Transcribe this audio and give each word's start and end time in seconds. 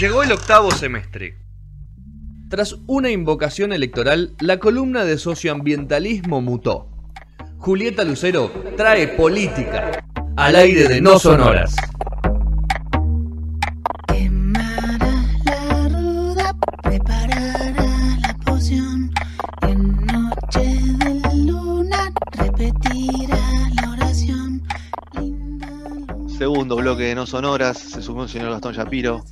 Llegó 0.00 0.24
el 0.24 0.32
octavo 0.32 0.72
semestre. 0.72 1.38
Tras 2.50 2.74
una 2.88 3.10
invocación 3.10 3.72
electoral, 3.72 4.34
la 4.40 4.58
columna 4.58 5.04
de 5.04 5.18
socioambientalismo 5.18 6.40
mutó. 6.40 6.88
Julieta 7.58 8.02
Lucero 8.02 8.50
trae 8.76 9.06
política 9.06 10.04
al 10.36 10.56
aire 10.56 10.88
de 10.88 11.00
No 11.00 11.20
Sonoras. 11.20 11.76
Segundo 26.36 26.74
bloque 26.74 27.04
de 27.04 27.14
No 27.14 27.26
Sonoras, 27.26 27.78
se 27.78 28.02
subió 28.02 28.24
el 28.24 28.28
señor 28.28 28.50
Gastón 28.50 28.74
Shapiro. 28.74 29.24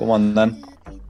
¿Cómo 0.00 0.16
andan? 0.16 0.56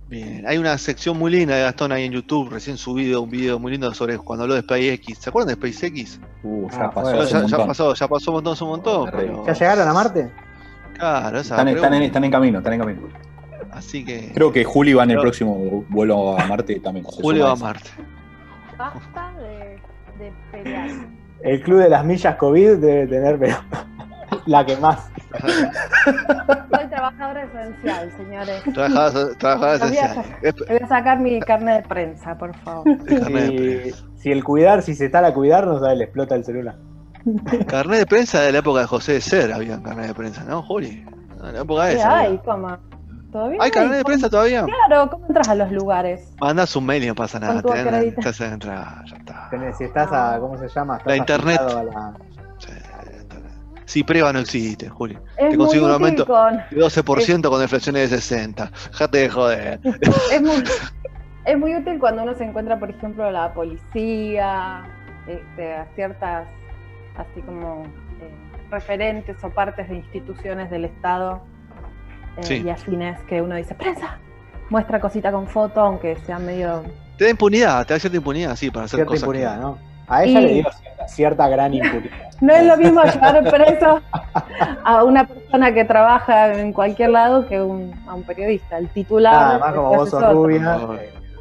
Bien, 0.09 0.45
hay 0.49 0.59
una 0.59 0.77
sección 0.77 1.17
muy 1.17 1.31
linda 1.31 1.55
de 1.55 1.63
Gastón 1.63 1.93
ahí 1.93 2.05
en 2.05 2.11
YouTube, 2.13 2.51
recién 2.51 2.77
subido 2.77 3.23
un 3.23 3.31
video 3.31 3.61
muy 3.61 3.71
lindo 3.71 3.95
sobre 3.95 4.19
cuando 4.19 4.43
habló 4.43 4.57
de 4.57 4.63
SpaceX. 4.63 5.19
¿Se 5.21 5.31
acuerdan 5.31 5.55
de 5.55 5.69
SpaceX? 5.71 6.19
Uh, 6.43 6.69
ya 6.69 6.85
Ah, 6.87 6.91
pasó. 6.91 7.25
ya, 7.47 7.67
pasó, 7.67 7.95
ya 7.95 8.09
pasó 8.09 8.31
un 8.33 8.35
montón, 8.43 8.57
un 8.61 8.69
montón. 8.69 9.11
Pero- 9.13 9.47
¿Ya 9.47 9.53
llegaron 9.53 9.87
a 9.89 9.93
Marte? 9.93 10.29
Claro, 10.99 11.39
esa 11.39 11.55
Están, 11.55 11.69
están 11.69 11.69
en, 11.69 11.75
pregunta. 11.75 12.05
están 12.07 12.25
en 12.25 12.31
camino, 12.33 12.59
están 12.59 12.73
en 12.73 12.79
camino. 12.81 13.03
Así 13.71 14.05
que 14.05 14.33
Creo 14.35 14.53
que 14.53 14.65
Juli 14.65 14.93
va 14.95 15.05
en 15.05 15.13
el 15.13 15.21
próximo 15.21 15.85
vuelo 15.89 16.37
a 16.37 16.45
Marte 16.47 16.81
también. 16.81 17.07
Julio 17.07 17.45
va 17.45 17.53
a. 17.53 17.57
Marte. 17.57 17.91
Basta 18.77 19.33
de, 19.39 19.79
de 20.25 20.33
pelear. 20.51 20.91
El 21.45 21.63
club 21.63 21.79
de 21.79 21.89
las 21.89 22.05
millas 22.05 22.35
COVID 22.35 22.79
debe 22.79 23.07
tener, 23.07 23.39
pero 23.39 23.57
la 24.47 24.67
que 24.67 24.77
más. 24.79 25.09
Trabajadora 27.05 27.45
esencial, 27.45 28.13
señores. 28.17 28.63
Trabajadora 28.75 29.35
trabajadora 29.39 29.75
esencial. 29.77 30.25
Es- 30.43 30.55
Voy 30.69 30.77
a 30.83 30.87
sacar 30.87 31.19
mi 31.19 31.41
carnet 31.41 31.83
de 31.83 31.89
prensa, 31.89 32.37
por 32.37 32.55
favor. 32.57 32.85
carnet 33.07 33.33
de 33.33 33.49
Si, 33.49 33.57
prensa. 33.81 34.05
si 34.17 34.33
el 34.33 34.45
cuidar, 34.45 34.83
si 34.83 34.95
se 34.95 35.07
está 35.07 35.27
a 35.27 35.33
cuidar, 35.33 35.67
no 35.67 35.79
sabe, 35.81 35.97
le 35.97 36.05
explota 36.05 36.35
el 36.35 36.45
celular. 36.45 36.77
Carnet 37.67 38.01
de 38.01 38.07
prensa 38.07 38.41
de 38.43 38.53
la 38.53 38.59
época 38.59 38.81
de 38.81 38.87
José 38.87 39.13
de 39.15 39.21
Ser 39.23 39.53
había 39.53 39.83
carnet 39.83 40.09
de 40.09 40.15
prensa, 40.15 40.45
¿no, 40.45 40.63
Juli? 40.63 41.07
En 41.43 41.55
la 41.55 41.61
época 41.61 41.87
¿Qué 41.89 41.95
esa. 41.95 42.19
hay? 42.19 42.27
había. 42.27 42.43
¿Cómo? 42.43 42.77
¿Todavía 43.33 43.59
¿Hay 43.63 43.71
carnet 43.71 43.97
de 43.99 44.05
prensa 44.05 44.29
todavía? 44.29 44.67
Claro, 44.67 45.09
¿cómo 45.11 45.27
entras 45.27 45.49
a 45.49 45.55
los 45.55 45.71
lugares? 45.73 46.31
Mandas 46.39 46.77
un 46.77 46.85
mail 46.85 47.05
y 47.05 47.07
no 47.07 47.15
pasa 47.15 47.39
nada. 47.41 47.63
Te, 47.63 47.69
dan- 47.85 48.53
entrar, 48.53 49.05
ya 49.07 49.17
está. 49.17 49.49
Tenés- 49.51 49.77
Si 49.79 49.85
estás 49.85 50.13
a, 50.13 50.39
¿cómo 50.39 50.59
se 50.59 50.69
llama? 50.69 50.97
Estás 50.99 51.07
La 51.07 51.17
internet. 51.17 51.61
afiliado 51.61 51.79
a 51.79 51.85
la- 51.85 52.15
Sí, 52.59 52.73
Sí, 53.91 54.05
prueba 54.05 54.33
no 54.33 54.39
existe, 54.39 54.89
Juli. 54.89 55.19
Es 55.37 55.51
Te 55.51 55.57
consigo 55.57 55.87
un 55.87 55.91
aumento 55.91 56.25
con... 56.25 56.59
de 56.71 56.77
12% 56.77 57.49
con 57.49 57.61
inflaciones 57.61 58.09
de 58.13 58.19
60. 58.21 58.71
Jate 58.93 59.19
de 59.19 59.29
joder. 59.29 59.81
Es 60.33 60.41
muy, 60.41 60.63
es 61.45 61.59
muy 61.59 61.75
útil 61.75 61.99
cuando 61.99 62.23
uno 62.23 62.33
se 62.35 62.45
encuentra, 62.45 62.79
por 62.79 62.91
ejemplo, 62.91 63.25
a 63.25 63.33
la 63.33 63.53
policía, 63.53 64.85
este, 65.27 65.75
a 65.75 65.87
ciertas, 65.97 66.47
así 67.17 67.41
como 67.43 67.83
eh, 68.21 68.31
referentes 68.71 69.43
o 69.43 69.51
partes 69.51 69.89
de 69.89 69.97
instituciones 69.97 70.71
del 70.71 70.85
Estado 70.85 71.41
eh, 72.37 72.43
Sí. 72.45 72.63
y 72.65 72.71
afines 72.71 73.19
que 73.23 73.43
uno 73.43 73.57
dice, 73.57 73.75
prensa, 73.75 74.19
muestra 74.69 75.01
cosita 75.01 75.33
con 75.33 75.49
foto, 75.49 75.81
aunque 75.81 76.15
sea 76.27 76.39
medio... 76.39 76.85
Te 77.19 77.25
da 77.25 77.31
impunidad, 77.31 77.85
te 77.89 77.95
da 77.95 77.99
cierta 77.99 78.19
impunidad, 78.19 78.55
sí, 78.55 78.71
para 78.71 78.85
hacer 78.85 78.99
cierta 78.99 79.09
cosas. 79.11 79.23
impunidad, 79.25 79.57
que- 79.57 79.61
¿no? 79.63 79.79
A 80.07 80.23
ella 80.25 80.41
Y- 80.41 80.45
le 80.45 80.53
dio 80.55 80.69
cierta, 81.11 81.49
gran 81.49 81.75
impunidad. 81.75 82.31
No 82.41 82.55
es 82.55 82.67
lo 82.67 82.77
mismo 82.79 83.03
llevar 83.03 83.43
preso 83.51 84.01
a 84.85 85.05
una 85.05 85.27
persona 85.27 85.75
que 85.75 85.85
trabaja 85.85 86.53
en 86.55 86.73
cualquier 86.73 87.11
lado 87.11 87.47
que 87.47 87.61
un- 87.61 87.93
a 88.09 88.15
un 88.15 88.23
periodista. 88.23 88.79
El 88.79 88.89
titular... 88.89 89.35
Además, 89.35 89.75
como 89.75 89.91
después 89.91 90.11
vos 90.13 90.21
sos 90.23 90.33
rubia. 90.33 90.59
No. 90.61 90.95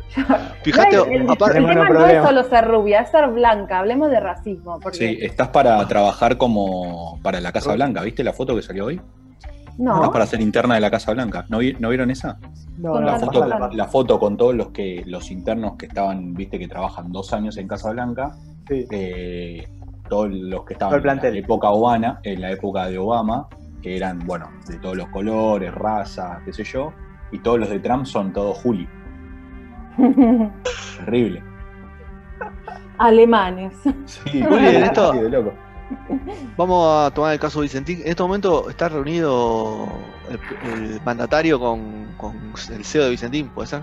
Fíjate, 0.63 0.95
No, 0.97 1.03
el, 1.05 1.11
el 1.21 1.29
aparte, 1.29 1.53
Tenemos 1.53 1.75
tema 1.87 1.89
no 1.99 2.05
es 2.07 2.23
solo 2.23 2.43
ser 2.43 2.67
rubia, 2.67 3.01
es 3.01 3.09
ser 3.11 3.27
blanca. 3.29 3.79
Hablemos 3.79 4.09
de 4.09 4.19
racismo. 4.19 4.79
Porque 4.79 4.97
Sí, 4.97 5.17
estás 5.21 5.49
para 5.49 5.87
trabajar 5.87 6.37
como 6.37 7.19
para 7.21 7.39
la 7.39 7.51
Casa 7.51 7.73
Blanca. 7.73 8.01
¿Viste 8.01 8.23
la 8.23 8.33
foto 8.33 8.55
que 8.55 8.61
salió 8.61 8.85
hoy? 8.87 8.99
no, 9.77 9.95
Estás 9.95 10.09
para 10.09 10.25
ser 10.25 10.41
interna 10.41 10.75
de 10.75 10.81
la 10.81 10.91
Casa 10.91 11.13
Blanca. 11.13 11.45
¿No, 11.47 11.59
vi- 11.59 11.77
¿no 11.79 11.87
vieron 11.89 12.11
esa? 12.11 12.37
no, 12.77 12.95
no, 12.95 12.99
La 13.01 13.11
la 13.13 13.19
foto, 13.19 13.39
pasala. 13.41 13.69
la 13.71 13.85
foto 13.87 14.19
con 14.19 14.35
todos 14.35 14.53
los 14.55 14.69
que 14.71 15.03
los 15.05 15.31
internos 15.31 15.73
que 15.77 15.85
estaban, 15.85 16.33
viste, 16.33 16.57
que 16.59 16.67
trabajan 16.67 17.11
dos 17.13 17.31
años 17.33 17.55
en 17.57 17.67
Casa 17.67 17.91
Blanca, 17.91 18.31
Sí. 18.69 18.87
eh, 18.91 19.67
todos 20.07 20.29
los 20.31 20.63
que 20.65 20.75
Todo 20.75 20.95
estaban 20.95 21.19
el 21.21 21.25
en 21.25 21.33
la 21.33 21.39
época 21.39 21.69
Obama, 21.69 22.19
en 22.23 22.41
la 22.41 22.51
época 22.51 22.87
de 22.87 22.97
Obama, 22.97 23.47
que 23.81 23.97
eran, 23.97 24.19
bueno, 24.25 24.49
de 24.67 24.77
todos 24.79 24.95
los 24.97 25.07
colores, 25.09 25.73
razas, 25.73 26.39
qué 26.45 26.53
sé 26.53 26.63
yo, 26.63 26.93
y 27.31 27.39
todos 27.39 27.59
los 27.59 27.69
de 27.69 27.79
Trump 27.79 28.05
son 28.05 28.31
todos 28.33 28.57
Juli. 28.59 28.87
Terrible. 30.97 31.43
alemanes. 32.97 33.73
Sí, 34.05 34.41
Juli, 34.41 34.67
en 34.67 34.83
esto- 34.83 35.13
sí, 35.13 35.19
de 35.19 35.29
loco. 35.29 35.53
vamos 36.57 37.07
a 37.07 37.11
tomar 37.13 37.33
el 37.33 37.39
caso 37.39 37.61
Vicentín. 37.61 38.01
En 38.01 38.09
este 38.09 38.21
momento 38.23 38.69
está 38.69 38.89
reunido 38.89 39.87
el, 40.29 40.69
el 40.71 41.01
mandatario 41.03 41.59
con, 41.59 42.07
con 42.17 42.35
el 42.71 42.83
CEO 42.85 43.03
de 43.05 43.09
Vicentín, 43.11 43.49
¿puede 43.49 43.67
ser? 43.67 43.81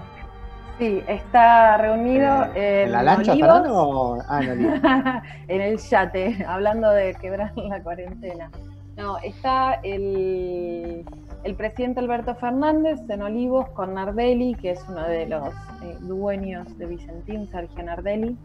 Sí, 0.79 1.03
está 1.09 1.79
reunido 1.79 2.45
Eh, 2.55 2.83
en, 2.83 2.87
¿En 2.89 2.93
la 2.93 3.03
lancha 3.03 3.33
Olivos, 3.33 3.49
estarán 3.49 3.71
o.? 3.71 4.19
Ah, 4.29 5.23
en 5.49 5.61
el 5.63 5.79
yate, 5.79 6.45
hablando 6.49 6.91
de 6.91 7.15
quebrar 7.15 7.53
la 7.57 7.83
cuarentena. 7.83 8.51
No, 8.97 9.19
está 9.19 9.75
el, 9.83 11.05
el 11.45 11.55
presidente 11.55 12.01
Alberto 12.01 12.35
Fernández 12.35 13.01
en 13.09 13.23
Olivos 13.23 13.69
con 13.71 13.95
Nardelli, 13.95 14.55
que 14.55 14.71
es 14.73 14.85
uno 14.89 15.03
de 15.07 15.27
los 15.27 15.49
eh, 15.83 15.97
dueños 16.01 16.77
de 16.79 16.87
Vicentín, 16.87 17.47
Sergio 17.49 17.83
Nardelli. 17.83 18.37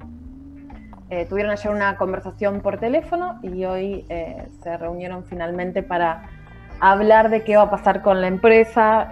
Eh, 1.10 1.26
tuvieron 1.26 1.52
ayer 1.52 1.72
una 1.72 1.98
conversación 1.98 2.62
por 2.62 2.80
teléfono 2.80 3.40
y 3.44 3.64
hoy 3.66 4.06
eh, 4.10 4.48
se 4.62 4.78
reunieron 4.78 5.26
finalmente 5.26 5.84
para 5.84 6.24
hablar 6.80 7.30
de 7.30 7.44
qué 7.44 7.58
va 7.58 7.64
a 7.64 7.70
pasar 7.70 8.02
con 8.02 8.22
la 8.22 8.28
empresa. 8.28 9.10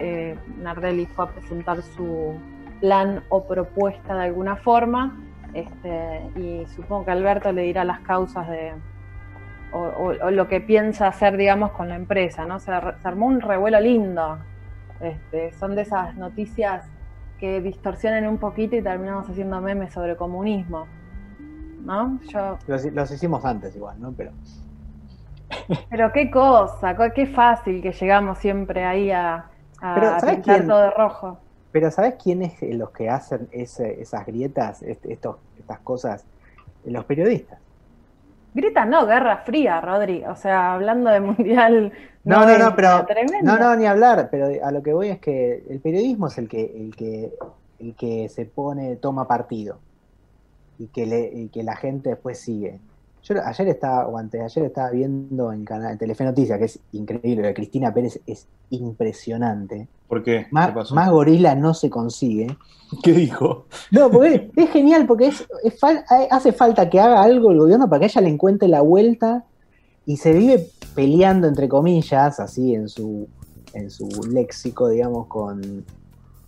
Nardelli 0.58 1.06
fue 1.06 1.26
a 1.26 1.28
presentar 1.28 1.82
su 1.82 2.34
plan 2.80 3.24
o 3.28 3.46
propuesta 3.46 4.14
de 4.16 4.24
alguna 4.24 4.56
forma 4.56 5.22
este, 5.52 6.32
y 6.34 6.66
supongo 6.68 7.04
que 7.06 7.12
Alberto 7.12 7.52
le 7.52 7.62
dirá 7.62 7.84
las 7.84 8.00
causas 8.02 8.48
de 8.48 8.82
o, 9.70 9.80
o- 9.80 10.26
o 10.26 10.30
lo 10.30 10.48
que 10.48 10.60
piensa 10.60 11.08
hacer, 11.08 11.36
digamos, 11.36 11.72
con 11.72 11.88
la 11.88 11.96
empresa, 11.96 12.44
¿no? 12.46 12.58
Se, 12.60 12.72
ar- 12.72 12.98
se 13.00 13.08
armó 13.08 13.26
un 13.26 13.40
revuelo 13.40 13.80
lindo. 13.80 14.46
Este, 15.00 15.52
son 15.52 15.74
de 15.76 15.82
esas 15.82 16.16
noticias 16.16 16.86
que 17.38 17.60
distorsionan 17.60 18.26
un 18.28 18.38
poquito 18.38 18.76
y 18.76 18.82
terminamos 18.82 19.28
haciendo 19.30 19.60
memes 19.60 19.92
sobre 19.92 20.16
comunismo. 20.16 20.94
¿No? 21.78 22.20
Yo, 22.32 22.60
Los, 22.66 22.84
los 22.86 23.10
hicimos 23.10 23.44
antes 23.44 23.74
igual, 23.76 24.00
¿no? 24.00 24.12
Pero. 24.14 24.32
pero 25.88 26.12
qué 26.12 26.30
cosa, 26.30 26.96
co- 26.96 27.12
qué 27.14 27.26
fácil 27.26 27.82
que 27.82 27.92
llegamos 27.92 28.38
siempre 28.38 28.84
ahí 28.84 29.10
a, 29.10 29.50
a 29.80 29.90
Pero, 29.92 30.18
¿sabes 30.18 30.40
pintar 30.40 30.44
quién? 30.44 30.64
todo 30.66 30.80
de 30.82 30.90
rojo. 30.90 31.49
Pero 31.72 31.90
¿sabes 31.90 32.14
quiénes 32.22 32.54
los 32.62 32.90
que 32.90 33.08
hacen 33.08 33.48
ese- 33.52 34.00
esas 34.00 34.26
grietas, 34.26 34.82
estos, 34.82 35.36
estas 35.58 35.78
cosas? 35.80 36.24
Los 36.84 37.04
periodistas. 37.04 37.58
Grita 38.54 38.84
no, 38.84 39.06
Guerra 39.06 39.38
Fría, 39.38 39.80
Rodri. 39.80 40.24
O 40.24 40.34
sea, 40.34 40.74
hablando 40.74 41.10
de 41.10 41.20
mundial. 41.20 41.92
No, 42.22 42.40
no, 42.40 42.42
no, 42.42 42.48
90, 42.52 42.76
pero- 42.76 43.06
Tremendo. 43.06 43.50
No, 43.50 43.58
no, 43.58 43.76
ni 43.76 43.86
hablar, 43.86 44.28
pero 44.30 44.48
a 44.62 44.70
lo 44.70 44.82
que 44.82 44.92
voy 44.92 45.08
es 45.08 45.18
que 45.20 45.64
el 45.70 45.80
periodismo 45.80 46.26
es 46.26 46.36
el 46.36 46.50
que, 46.50 46.60
el 46.76 46.94
que, 46.94 47.32
el 47.78 47.94
que 47.94 48.28
se 48.28 48.44
pone, 48.44 48.96
toma 48.96 49.26
partido 49.26 49.78
y 50.78 50.88
que, 50.88 51.06
le, 51.06 51.30
y 51.32 51.48
que 51.48 51.62
la 51.62 51.76
gente 51.76 52.10
después 52.10 52.38
sigue. 52.38 52.78
Yo 53.22 53.34
ayer 53.44 53.68
estaba, 53.68 54.06
o 54.06 54.16
antes 54.16 54.40
de 54.40 54.44
ayer 54.46 54.64
estaba 54.64 54.90
viendo 54.90 55.52
en 55.52 55.64
canal 55.64 55.92
en 55.92 55.98
Telefe 55.98 56.24
Noticias, 56.24 56.58
que 56.58 56.64
es 56.64 56.78
increíble, 56.92 57.46
de 57.46 57.54
Cristina 57.54 57.92
Pérez 57.92 58.20
es 58.26 58.46
impresionante. 58.70 59.88
¿Por 60.08 60.22
qué? 60.22 60.46
Más, 60.50 60.68
¿Qué 60.68 60.72
pasó? 60.74 60.94
más 60.94 61.10
gorila 61.10 61.54
no 61.54 61.74
se 61.74 61.90
consigue. 61.90 62.56
¿Qué 63.02 63.12
dijo? 63.12 63.66
No, 63.90 64.10
porque 64.10 64.50
es 64.56 64.70
genial, 64.70 65.06
porque 65.06 65.26
es, 65.28 65.46
es 65.62 65.78
fal- 65.80 66.04
hace 66.30 66.52
falta 66.52 66.88
que 66.90 66.98
haga 66.98 67.22
algo 67.22 67.50
el 67.52 67.58
gobierno 67.58 67.88
para 67.88 68.00
que 68.00 68.06
ella 68.06 68.20
le 68.22 68.28
encuentre 68.30 68.68
la 68.68 68.80
vuelta 68.80 69.44
y 70.06 70.16
se 70.16 70.32
vive 70.32 70.66
peleando, 70.94 71.46
entre 71.46 71.68
comillas, 71.68 72.40
así 72.40 72.74
en 72.74 72.88
su, 72.88 73.28
en 73.74 73.90
su 73.90 74.08
léxico, 74.32 74.88
digamos, 74.88 75.26
con, 75.28 75.84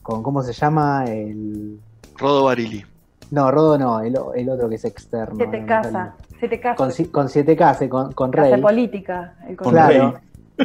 con 0.03 0.23
¿cómo 0.23 0.43
se 0.43 0.53
llama? 0.53 1.05
El, 1.07 1.79
Rodo 2.17 2.45
Barili. 2.45 2.85
No, 3.32 3.50
Rodo 3.50 3.79
no, 3.79 4.00
el, 4.00 4.17
o- 4.17 4.32
el 4.34 4.49
otro 4.49 4.69
que 4.69 4.76
es 4.76 4.84
externo. 4.84 5.37
Se 5.37 5.46
te 5.46 5.64
casa. 5.67 6.14
Se 6.38 6.49
te 6.49 6.61
casa. 6.61 6.76
Con, 6.76 6.90
con 7.11 7.29
siete 7.29 7.56
K, 7.56 7.79
con, 7.88 8.12
con 8.12 8.31
Casa 8.31 8.50
Rey. 8.50 8.61
política. 8.62 9.34
el 9.49 9.56
Con 9.56 9.73
Claro, 9.73 10.14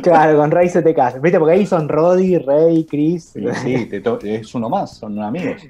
claro, 0.03 0.37
con 0.37 0.51
Rey 0.51 0.69
se 0.69 0.81
te 0.81 0.93
casa. 0.93 1.17
¿Viste? 1.19 1.39
Porque 1.39 1.53
ahí 1.53 1.65
son 1.65 1.87
Roddy, 1.89 2.37
Rey, 2.37 2.85
Chris. 2.85 3.31
Sí, 3.33 3.43
sí, 3.63 3.85
te 3.85 4.01
to- 4.01 4.19
es 4.21 4.53
uno 4.53 4.69
más, 4.69 4.97
son 4.97 5.19
amigos. 5.19 5.61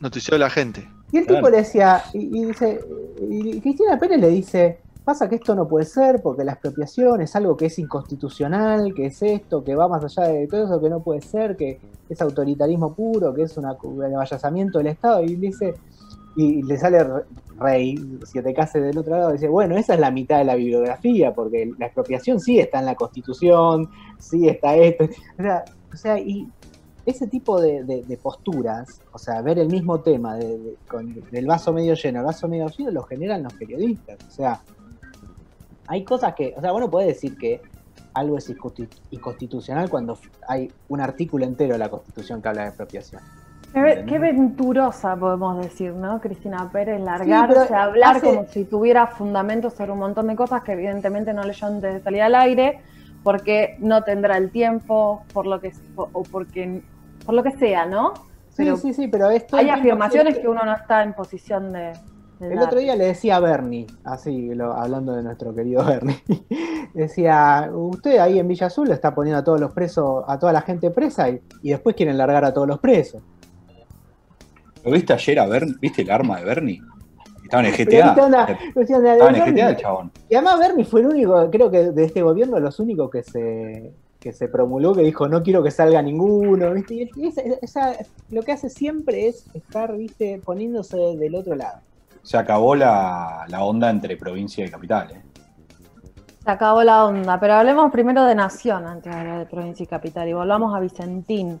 Notició 0.00 0.34
de 0.34 0.38
la 0.38 0.50
gente. 0.50 0.88
Y 1.12 1.18
el 1.18 1.26
Claro. 1.26 1.40
tipo 1.40 1.50
le 1.50 1.58
decía, 1.58 2.02
y, 2.12 2.40
y 2.40 2.44
dice, 2.46 2.80
y 3.30 3.60
Cristina 3.60 3.98
Pérez 3.98 4.18
le 4.20 4.28
dice, 4.30 4.78
pasa 5.04 5.28
que 5.28 5.36
esto 5.36 5.54
no 5.54 5.68
puede 5.68 5.84
ser 5.84 6.20
porque 6.22 6.42
la 6.42 6.52
expropiación 6.52 7.20
es 7.20 7.36
algo 7.36 7.56
que 7.56 7.66
es 7.66 7.78
inconstitucional, 7.78 8.94
que 8.94 9.06
es 9.06 9.22
esto, 9.22 9.62
que 9.62 9.74
va 9.76 9.86
más 9.86 10.02
allá 10.04 10.28
de 10.32 10.46
todo 10.48 10.64
eso, 10.64 10.80
que 10.80 10.88
no 10.90 11.00
puede 11.00 11.20
ser, 11.20 11.56
que 11.56 11.78
es 12.08 12.20
autoritarismo 12.22 12.94
puro, 12.94 13.32
que 13.34 13.42
es 13.42 13.56
una- 13.56 13.76
un 13.82 14.02
avallazamiento 14.02 14.78
del 14.78 14.88
Estado, 14.88 15.22
y 15.22 15.36
dice, 15.36 15.74
y 16.36 16.62
le 16.62 16.76
sale 16.78 17.02
Re- 17.04 17.24
Rey, 17.58 17.94
si 18.24 18.42
te 18.42 18.52
case 18.54 18.80
del 18.80 18.98
otro 18.98 19.16
lado, 19.16 19.32
dice, 19.32 19.48
bueno, 19.48 19.76
esa 19.76 19.94
es 19.94 20.00
la 20.00 20.10
mitad 20.10 20.38
de 20.38 20.44
la 20.44 20.56
bibliografía, 20.56 21.32
porque 21.32 21.70
la 21.78 21.86
expropiación 21.86 22.40
sí 22.40 22.58
está 22.58 22.80
en 22.80 22.86
la 22.86 22.94
Constitución, 22.96 23.88
sí 24.18 24.48
está 24.48 24.74
esto, 24.76 25.04
o 25.04 25.42
sea, 25.42 25.64
o 25.92 25.96
sea 25.96 26.18
y 26.18 26.46
ese 27.06 27.26
tipo 27.28 27.60
de, 27.60 27.84
de- 27.84 28.18
posturas, 28.22 29.02
o 29.12 29.18
sea, 29.18 29.42
ver 29.42 29.58
el 29.58 29.68
mismo 29.68 30.00
tema 30.02 30.36
de- 30.36 30.76
con- 30.88 31.14
del 31.30 31.46
vaso 31.46 31.72
medio 31.72 31.94
lleno 31.94 32.20
al 32.20 32.24
vaso 32.26 32.48
medio 32.48 32.66
lleno, 32.68 32.90
lo 32.90 33.02
generan 33.04 33.42
los 33.42 33.52
periodistas, 33.54 34.18
o 34.26 34.30
sea, 34.30 34.62
hay 35.86 36.02
cosas 36.04 36.34
que, 36.34 36.54
o 36.56 36.60
sea, 36.60 36.72
bueno 36.72 36.90
puede 36.90 37.08
decir 37.08 37.36
que 37.36 37.60
algo 38.14 38.38
es 38.38 38.48
inconsti- 38.48 38.88
inconstitucional 39.10 39.90
cuando 39.90 40.18
hay 40.48 40.72
un 40.88 41.00
artículo 41.00 41.44
entero 41.44 41.74
de 41.74 41.78
la 41.78 41.90
Constitución 41.90 42.40
que 42.40 42.48
habla 42.48 42.62
de 42.62 42.68
expropiación. 42.68 43.20
Qué, 43.74 43.80
ve- 43.82 44.04
qué 44.06 44.18
venturosa 44.20 45.16
podemos 45.16 45.60
decir, 45.62 45.92
¿no? 45.92 46.20
Cristina 46.20 46.70
Pérez, 46.72 47.00
largarse 47.00 47.74
hablar 47.74 48.16
hace- 48.16 48.26
como 48.26 48.46
si 48.46 48.64
tuviera 48.64 49.08
fundamentos 49.08 49.74
sobre 49.74 49.92
un 49.92 49.98
montón 49.98 50.28
de 50.28 50.36
cosas 50.36 50.62
que 50.62 50.72
evidentemente 50.72 51.34
no 51.34 51.42
leyó 51.42 51.66
antes 51.66 51.92
de 51.94 52.00
salir 52.00 52.22
al 52.22 52.34
aire, 52.36 52.78
porque 53.24 53.76
no 53.80 54.02
tendrá 54.04 54.36
el 54.36 54.50
tiempo, 54.50 55.22
por 55.32 55.46
lo 55.46 55.60
que 55.60 55.72
o 55.96 56.22
porque 56.22 56.82
por 57.26 57.34
lo 57.34 57.42
que 57.42 57.50
sea, 57.52 57.84
¿no? 57.86 58.14
Sí, 58.50 58.70
sí, 58.76 58.94
sí, 58.94 59.08
pero 59.08 59.28
esto 59.30 59.56
Hay 59.56 59.68
afirmaciones 59.70 60.38
que 60.38 60.46
uno 60.46 60.64
no 60.64 60.72
está 60.74 61.02
en 61.02 61.12
posición 61.14 61.72
de, 61.72 61.92
de 62.38 62.48
El 62.50 62.54
dar. 62.56 62.66
otro 62.66 62.78
día 62.78 62.94
le 62.94 63.06
decía 63.06 63.36
a 63.36 63.40
Bernie, 63.40 63.86
así 64.04 64.54
lo- 64.54 64.72
hablando 64.74 65.14
de 65.16 65.22
nuestro 65.24 65.52
querido 65.54 65.82
Bernie, 66.00 66.22
decía, 66.92 67.70
usted 67.72 68.18
ahí 68.18 68.38
en 68.38 68.46
Villa 68.46 68.66
Azul 68.68 68.90
está 68.92 69.14
poniendo 69.14 69.40
a 69.40 69.44
todos 69.44 69.60
los 69.60 69.72
presos, 69.72 70.22
a 70.28 70.38
toda 70.38 70.52
la 70.52 70.60
gente 70.60 70.90
presa 70.90 71.28
y, 71.28 71.40
y 71.62 71.70
después 71.70 71.96
quieren 71.96 72.16
largar 72.18 72.44
a 72.44 72.52
todos 72.54 72.68
los 72.68 72.78
presos. 72.78 73.22
¿Lo 74.84 74.90
viste 74.90 75.12
ayer 75.12 75.38
a 75.40 75.46
Bernie? 75.46 75.74
¿Viste 75.80 76.02
el 76.02 76.10
arma 76.10 76.38
de 76.38 76.44
Bernie? 76.44 76.80
Estaba 77.42 77.62
en 77.62 77.68
el 77.72 77.76
GTA. 77.76 78.14
Estaba 78.14 79.28
en 79.28 79.34
el 79.36 79.42
Bernie- 79.42 79.62
GTA 79.62 79.70
el 79.70 79.76
chabón. 79.76 80.12
Y 80.28 80.34
además 80.34 80.58
Bernie 80.58 80.84
fue 80.84 81.00
el 81.00 81.06
único, 81.08 81.50
creo 81.50 81.70
que 81.70 81.90
de 81.92 82.04
este 82.04 82.22
gobierno, 82.22 82.58
los 82.58 82.78
únicos 82.80 83.10
que 83.10 83.22
se, 83.22 83.92
que 84.20 84.32
se 84.32 84.48
promulgó, 84.48 84.94
que 84.94 85.02
dijo 85.02 85.28
no 85.28 85.42
quiero 85.42 85.62
que 85.62 85.70
salga 85.70 86.00
ninguno, 86.02 86.72
¿viste? 86.72 86.94
Y, 86.94 87.10
y 87.16 87.26
esa- 87.28 87.42
esa- 87.60 87.96
lo 88.30 88.42
que 88.42 88.52
hace 88.52 88.70
siempre 88.70 89.28
es 89.28 89.50
estar, 89.54 89.94
¿viste? 89.96 90.40
poniéndose 90.44 90.96
del 90.96 91.34
otro 91.34 91.54
lado. 91.54 91.80
Se 92.22 92.38
acabó 92.38 92.74
la, 92.74 93.44
la 93.48 93.62
onda 93.64 93.90
entre 93.90 94.16
provincia 94.16 94.64
y 94.64 94.70
capital. 94.70 95.10
¿eh? 95.12 95.22
Se 96.42 96.50
acabó 96.50 96.82
la 96.82 97.04
onda, 97.04 97.38
pero 97.38 97.54
hablemos 97.54 97.90
primero 97.92 98.24
de 98.24 98.34
nación 98.34 98.86
antes 98.86 99.12
de 99.12 99.18
hablar 99.18 99.38
de 99.40 99.46
provincia 99.46 99.84
y 99.84 99.86
capital 99.86 100.28
y 100.28 100.32
volvamos 100.32 100.74
a 100.74 100.80
Vicentín. 100.80 101.58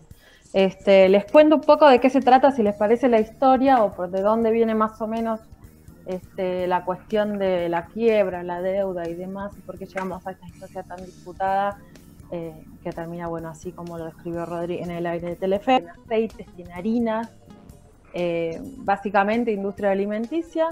Este, 0.54 1.08
les 1.08 1.24
cuento 1.24 1.56
un 1.56 1.62
poco 1.62 1.88
de 1.88 1.98
qué 1.98 2.08
se 2.08 2.20
trata, 2.20 2.52
si 2.52 2.62
les 2.62 2.76
parece 2.76 3.08
la 3.08 3.18
historia 3.18 3.82
o 3.82 3.90
por 3.90 4.08
de 4.12 4.22
dónde 4.22 4.52
viene 4.52 4.72
más 4.72 5.00
o 5.00 5.08
menos 5.08 5.40
este, 6.06 6.68
la 6.68 6.84
cuestión 6.84 7.38
de 7.38 7.68
la 7.68 7.86
quiebra, 7.86 8.44
la 8.44 8.62
deuda 8.62 9.08
y 9.08 9.14
demás, 9.14 9.52
y 9.58 9.62
por 9.62 9.76
qué 9.76 9.86
llegamos 9.86 10.24
a 10.24 10.30
esta 10.30 10.46
historia 10.46 10.84
tan 10.84 11.04
disputada 11.04 11.80
eh, 12.30 12.54
que 12.84 12.92
termina, 12.92 13.26
bueno, 13.26 13.48
así 13.48 13.72
como 13.72 13.98
lo 13.98 14.04
describió 14.04 14.46
Rodri 14.46 14.78
en 14.78 14.92
el 14.92 15.06
aire 15.06 15.30
de 15.30 15.36
Telefe, 15.36 15.74
en 15.74 15.88
aceites 15.90 16.46
en 16.56 16.70
harinas, 16.70 17.32
eh, 18.12 18.62
básicamente 18.76 19.50
industria 19.50 19.90
alimenticia, 19.90 20.68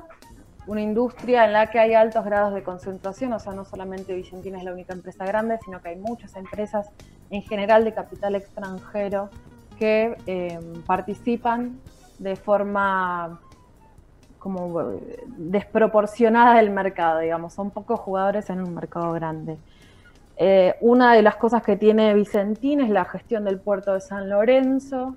una 0.68 0.80
industria 0.80 1.44
en 1.44 1.54
la 1.54 1.70
que 1.72 1.80
hay 1.80 1.94
altos 1.94 2.24
grados 2.24 2.54
de 2.54 2.62
concentración, 2.62 3.32
o 3.32 3.40
sea, 3.40 3.52
no 3.52 3.64
solamente 3.64 4.14
Vicentina 4.14 4.58
es 4.58 4.64
la 4.64 4.72
única 4.72 4.92
empresa 4.92 5.24
grande, 5.24 5.58
sino 5.64 5.82
que 5.82 5.88
hay 5.88 5.96
muchas 5.96 6.36
empresas 6.36 6.88
en 7.30 7.42
general 7.42 7.84
de 7.84 7.92
capital 7.92 8.36
extranjero 8.36 9.28
que 9.82 10.16
eh, 10.28 10.60
participan 10.86 11.80
de 12.20 12.36
forma 12.36 13.40
como 14.38 14.92
desproporcionada 15.26 16.54
del 16.58 16.70
mercado, 16.70 17.18
digamos, 17.18 17.52
son 17.52 17.72
pocos 17.72 17.98
jugadores 17.98 18.48
en 18.50 18.62
un 18.62 18.76
mercado 18.76 19.10
grande. 19.10 19.58
Eh, 20.36 20.76
una 20.82 21.14
de 21.14 21.22
las 21.22 21.34
cosas 21.34 21.64
que 21.64 21.74
tiene 21.74 22.14
Vicentín 22.14 22.80
es 22.80 22.90
la 22.90 23.04
gestión 23.06 23.44
del 23.44 23.58
puerto 23.58 23.92
de 23.94 24.00
San 24.00 24.30
Lorenzo. 24.30 25.16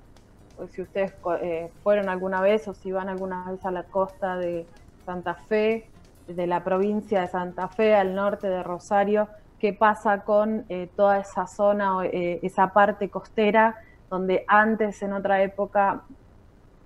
Pues 0.56 0.72
si 0.72 0.82
ustedes 0.82 1.14
eh, 1.42 1.70
fueron 1.84 2.08
alguna 2.08 2.40
vez 2.40 2.66
o 2.66 2.74
si 2.74 2.90
van 2.90 3.08
alguna 3.08 3.48
vez 3.48 3.64
a 3.64 3.70
la 3.70 3.84
costa 3.84 4.36
de 4.36 4.66
Santa 5.04 5.34
Fe, 5.34 5.88
de 6.26 6.46
la 6.48 6.64
provincia 6.64 7.20
de 7.20 7.28
Santa 7.28 7.68
Fe 7.68 7.94
al 7.94 8.16
norte 8.16 8.48
de 8.48 8.64
Rosario, 8.64 9.28
qué 9.60 9.72
pasa 9.72 10.22
con 10.24 10.64
eh, 10.68 10.88
toda 10.96 11.20
esa 11.20 11.46
zona, 11.46 12.04
esa 12.04 12.72
parte 12.72 13.08
costera, 13.10 13.76
donde 14.10 14.44
antes 14.46 15.02
en 15.02 15.12
otra 15.12 15.42
época 15.42 16.02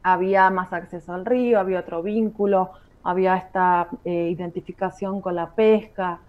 había 0.02 0.48
más 0.50 0.72
acceso 0.72 1.12
al 1.12 1.26
río, 1.26 1.60
había 1.60 1.80
otro 1.80 2.02
vínculo, 2.02 2.70
había 3.02 3.36
esta 3.36 3.88
eh, 4.04 4.28
identificación 4.30 5.20
con 5.20 5.34
la 5.34 5.50
pesca 5.50 6.20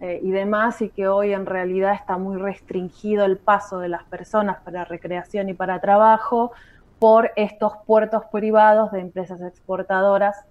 eh, 0.00 0.20
y 0.22 0.30
demás, 0.30 0.80
y 0.82 0.88
que 0.88 1.08
hoy 1.08 1.32
en 1.32 1.46
realidad 1.46 1.94
está 1.94 2.16
muy 2.16 2.36
restringido 2.36 3.24
el 3.24 3.36
paso 3.36 3.78
de 3.78 3.88
las 3.88 4.04
personas 4.04 4.58
para 4.62 4.84
recreación 4.84 5.48
y 5.48 5.54
para 5.54 5.80
trabajo 5.80 6.52
por 6.98 7.30
estos 7.36 7.72
puertos 7.86 8.24
privados 8.32 8.92
de 8.92 9.00
empresas 9.00 9.40
exportadoras 9.40 10.44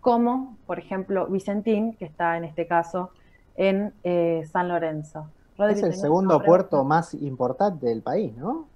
como, 0.00 0.56
por 0.66 0.78
ejemplo, 0.78 1.26
Vicentín, 1.26 1.94
que 1.94 2.04
está 2.04 2.36
en 2.36 2.44
este 2.44 2.66
caso 2.66 3.10
en 3.56 3.94
eh, 4.04 4.46
San 4.52 4.68
Lorenzo. 4.68 5.28
Rodri, 5.56 5.74
es 5.74 5.82
el 5.82 5.94
segundo 5.94 6.42
puerto 6.42 6.84
más 6.84 7.14
importante 7.14 7.86
del 7.86 8.02
país, 8.02 8.36
¿no? 8.36 8.66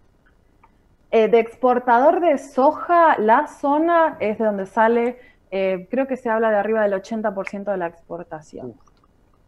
Eh, 1.10 1.28
de 1.28 1.38
exportador 1.38 2.20
de 2.20 2.36
soja, 2.36 3.18
la 3.18 3.46
zona 3.46 4.18
es 4.20 4.38
de 4.38 4.44
donde 4.44 4.66
sale, 4.66 5.18
eh, 5.50 5.88
creo 5.90 6.06
que 6.06 6.18
se 6.18 6.28
habla 6.28 6.50
de 6.50 6.56
arriba 6.56 6.82
del 6.82 6.92
80% 6.92 7.70
de 7.70 7.76
la 7.78 7.86
exportación 7.86 8.74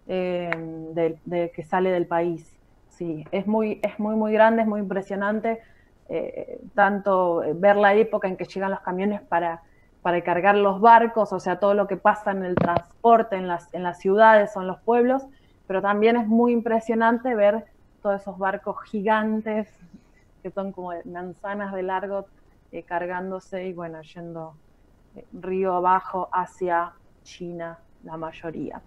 eh, 0.08 0.50
de, 0.94 1.18
de, 1.26 1.50
que 1.50 1.62
sale 1.62 1.90
del 1.90 2.06
país. 2.06 2.56
Sí, 2.88 3.24
es 3.30 3.46
muy, 3.46 3.78
es 3.82 3.98
muy, 3.98 4.16
muy 4.16 4.32
grande, 4.32 4.62
es 4.62 4.68
muy 4.68 4.80
impresionante. 4.80 5.60
Tanto 6.74 7.44
ver 7.54 7.76
la 7.76 7.94
época 7.94 8.26
en 8.26 8.36
que 8.36 8.44
llegan 8.44 8.72
los 8.72 8.80
camiones 8.80 9.20
para, 9.20 9.62
para 10.02 10.20
cargar 10.24 10.56
los 10.56 10.80
barcos, 10.80 11.32
o 11.32 11.38
sea, 11.38 11.60
todo 11.60 11.74
lo 11.74 11.86
que 11.86 11.96
pasa 11.96 12.32
en 12.32 12.44
el 12.44 12.56
transporte, 12.56 13.36
en 13.36 13.46
las, 13.46 13.72
en 13.72 13.84
las 13.84 14.00
ciudades 14.00 14.56
o 14.56 14.60
en 14.62 14.66
los 14.66 14.80
pueblos, 14.80 15.22
pero 15.68 15.80
también 15.80 16.16
es 16.16 16.26
muy 16.26 16.52
impresionante 16.52 17.32
ver 17.36 17.66
todos 18.02 18.20
esos 18.20 18.38
barcos 18.38 18.82
gigantes 18.90 19.68
que 20.40 20.50
son 20.50 20.72
como 20.72 20.92
manzanas 21.04 21.72
de 21.72 21.82
largo 21.82 22.26
eh, 22.72 22.82
cargándose 22.82 23.66
y 23.66 23.72
bueno, 23.72 24.00
yendo 24.02 24.54
eh, 25.16 25.24
río 25.32 25.74
abajo 25.74 26.28
hacia 26.32 26.92
China, 27.22 27.78
la 28.04 28.16
mayoría. 28.16 28.80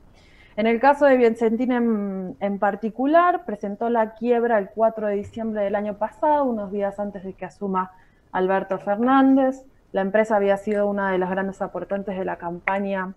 En 0.55 0.67
el 0.67 0.79
caso 0.79 1.05
de 1.05 1.17
Vicentín 1.17 1.71
en, 1.71 2.37
en, 2.39 2.59
particular, 2.59 3.43
presentó 3.45 3.89
la 3.89 4.13
quiebra 4.13 4.59
el 4.59 4.69
4 4.69 5.07
de 5.07 5.15
diciembre 5.15 5.63
del 5.63 5.75
año 5.75 5.97
pasado, 5.97 6.45
unos 6.45 6.71
días 6.71 6.99
antes 6.99 7.23
de 7.23 7.33
que 7.33 7.45
asuma 7.45 7.91
Alberto 8.31 8.77
Fernández. 8.77 9.65
La 9.91 10.01
empresa 10.01 10.35
había 10.35 10.57
sido 10.57 10.87
una 10.87 11.11
de 11.11 11.17
las 11.17 11.29
grandes 11.29 11.61
aportantes 11.61 12.17
de 12.17 12.25
la 12.25 12.37
campaña 12.37 13.13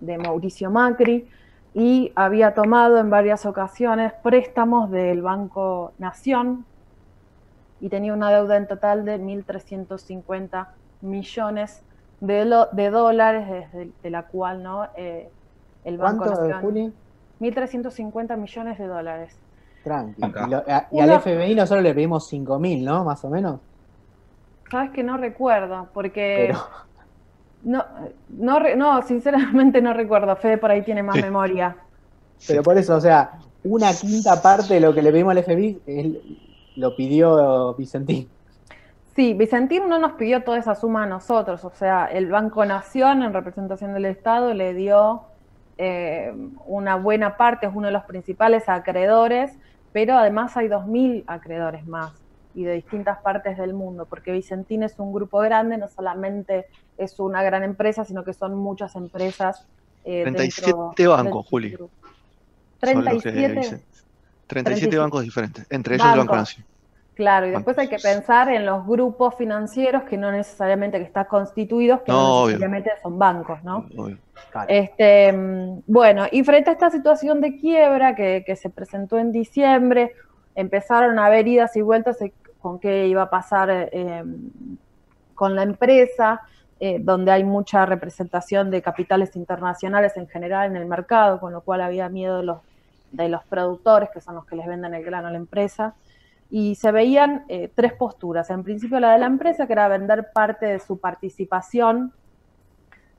de 0.00 0.18
Mauricio 0.18 0.70
Macri 0.70 1.28
y 1.74 2.12
había 2.14 2.54
tomado 2.54 2.98
en 2.98 3.10
varias 3.10 3.46
ocasiones 3.46 4.12
préstamos 4.22 4.90
del 4.90 5.22
Banco 5.22 5.92
Nación 5.98 6.64
y 7.80 7.88
tenía 7.88 8.12
una 8.12 8.30
deuda 8.30 8.56
en 8.56 8.66
total 8.66 9.04
de 9.04 9.20
1.350 9.20 10.66
millones 11.02 11.82
de, 12.20 12.44
lo, 12.44 12.66
de 12.66 12.90
dólares, 12.90 13.48
desde 13.48 13.90
de 14.02 14.10
la 14.10 14.24
cual 14.24 14.62
no 14.62 14.88
eh, 14.96 15.30
el 15.84 15.98
Banco 15.98 16.24
¿Cuánto, 16.24 16.42
Nación... 16.42 16.60
Juli? 16.62 16.92
1.350 17.40 18.36
millones 18.36 18.78
de 18.78 18.86
dólares. 18.86 19.36
Tranqui. 19.82 20.22
Y, 20.24 20.50
lo, 20.50 20.58
a, 20.66 20.86
y, 20.90 21.00
al 21.00 21.10
FMI 21.10 21.54
nosotros 21.54 21.82
le 21.82 21.92
pedimos 21.92 22.32
5.000, 22.32 22.84
¿no? 22.84 23.04
Más 23.04 23.24
o 23.24 23.28
menos. 23.28 23.60
Sabes 24.70 24.90
que 24.92 25.02
no 25.02 25.16
recuerdo, 25.16 25.88
porque... 25.92 26.46
Pero... 26.48 26.60
No, 27.64 27.82
no, 28.28 28.60
no, 28.76 29.02
sinceramente 29.02 29.80
no 29.80 29.94
recuerdo. 29.94 30.36
Fede 30.36 30.58
por 30.58 30.70
ahí 30.70 30.82
tiene 30.82 31.02
más 31.02 31.16
sí. 31.16 31.22
memoria. 31.22 31.76
Pero 32.46 32.62
por 32.62 32.76
eso, 32.76 32.96
o 32.96 33.00
sea, 33.00 33.38
una 33.62 33.92
quinta 33.92 34.40
parte 34.42 34.74
de 34.74 34.80
lo 34.80 34.92
que 34.92 35.00
le 35.00 35.10
pedimos 35.10 35.32
al 35.32 35.38
FMI 35.38 35.80
es, 35.86 36.06
lo 36.76 36.96
pidió 36.96 37.74
Vicentín. 37.74 38.28
Sí, 39.14 39.32
Vicentín 39.34 39.88
no 39.88 39.98
nos 39.98 40.12
pidió 40.12 40.42
toda 40.42 40.58
esa 40.58 40.74
suma 40.74 41.04
a 41.04 41.06
nosotros, 41.06 41.64
o 41.64 41.70
sea, 41.70 42.06
el 42.06 42.28
Banco 42.30 42.64
Nación, 42.64 43.22
en 43.22 43.32
representación 43.32 43.94
del 43.94 44.06
Estado, 44.06 44.52
le 44.54 44.74
dio 44.74 45.22
eh, 45.78 46.32
una 46.66 46.96
buena 46.96 47.36
parte, 47.36 47.66
es 47.66 47.72
uno 47.74 47.86
de 47.86 47.92
los 47.92 48.04
principales 48.04 48.68
acreedores, 48.68 49.52
pero 49.92 50.18
además 50.18 50.56
hay 50.56 50.66
2.000 50.66 51.24
acreedores 51.28 51.86
más 51.86 52.12
y 52.54 52.64
de 52.64 52.74
distintas 52.74 53.18
partes 53.18 53.56
del 53.56 53.72
mundo, 53.74 54.06
porque 54.06 54.32
Vicentín 54.32 54.82
es 54.82 54.98
un 54.98 55.12
grupo 55.12 55.38
grande, 55.38 55.78
no 55.78 55.88
solamente 55.88 56.66
es 56.98 57.18
una 57.20 57.42
gran 57.42 57.62
empresa, 57.62 58.04
sino 58.04 58.24
que 58.24 58.32
son 58.32 58.56
muchas 58.56 58.96
empresas 58.96 59.66
eh, 60.04 60.22
37 60.22 60.72
dentro 60.96 61.10
bancos, 61.12 61.46
Juli. 61.46 61.70
grupo. 61.70 61.94
Son 62.80 63.04
los 63.04 63.22
que 63.22 63.32
37. 63.32 63.84
Dicen. 64.44 64.64
37 64.64 64.88
37 64.90 64.98
bancos 64.98 65.22
diferentes, 65.22 65.66
entre 65.70 65.94
ellos 65.96 66.06
el 66.12 66.18
Banco. 66.18 66.36
Nación. 66.36 66.66
Claro, 67.14 67.46
y 67.46 67.50
después 67.50 67.78
hay 67.78 67.88
que 67.88 67.98
pensar 67.98 68.48
en 68.48 68.66
los 68.66 68.84
grupos 68.84 69.36
financieros 69.36 70.02
que 70.02 70.16
no 70.16 70.32
necesariamente 70.32 70.98
que 70.98 71.04
están 71.04 71.26
constituidos, 71.26 72.02
que 72.02 72.10
no, 72.10 72.18
No, 72.18 72.34
obvio. 72.42 72.46
necesariamente 72.46 72.90
son 73.02 73.18
bancos, 73.18 73.62
¿no? 73.62 73.86
Obvio. 73.96 74.18
Claro. 74.50 74.66
Este, 74.68 75.32
bueno, 75.86 76.26
y 76.32 76.42
frente 76.42 76.70
a 76.70 76.72
esta 76.72 76.90
situación 76.90 77.40
de 77.40 77.56
quiebra 77.56 78.16
que, 78.16 78.42
que 78.44 78.56
se 78.56 78.68
presentó 78.68 79.16
en 79.18 79.30
diciembre, 79.30 80.12
empezaron 80.56 81.18
a 81.18 81.26
haber 81.26 81.46
idas 81.46 81.76
y 81.76 81.82
vueltas 81.82 82.18
de 82.18 82.32
con 82.64 82.78
qué 82.78 83.06
iba 83.08 83.20
a 83.20 83.28
pasar 83.28 83.68
eh, 83.70 84.24
con 85.34 85.54
la 85.54 85.64
empresa, 85.64 86.40
eh, 86.80 86.98
donde 86.98 87.30
hay 87.30 87.44
mucha 87.44 87.84
representación 87.84 88.70
de 88.70 88.80
capitales 88.80 89.36
internacionales 89.36 90.16
en 90.16 90.26
general 90.28 90.70
en 90.70 90.76
el 90.76 90.86
mercado, 90.86 91.38
con 91.40 91.52
lo 91.52 91.60
cual 91.60 91.82
había 91.82 92.08
miedo 92.08 92.38
de 92.38 92.44
los, 92.44 92.58
de 93.14 93.28
los 93.28 93.44
productores, 93.44 94.10
que 94.10 94.20
son 94.20 94.34
los 94.34 94.44
que 94.46 94.56
les 94.56 94.66
venden 94.66 94.94
el 94.94 95.04
grano 95.04 95.28
a 95.28 95.30
la 95.30 95.38
empresa. 95.38 95.94
Y 96.50 96.74
se 96.74 96.92
veían 96.92 97.44
eh, 97.48 97.70
tres 97.74 97.94
posturas. 97.94 98.50
En 98.50 98.62
principio 98.62 99.00
la 99.00 99.12
de 99.12 99.18
la 99.18 99.26
empresa, 99.26 99.66
que 99.66 99.72
era 99.72 99.88
vender 99.88 100.30
parte 100.32 100.66
de 100.66 100.78
su 100.78 100.98
participación 100.98 102.12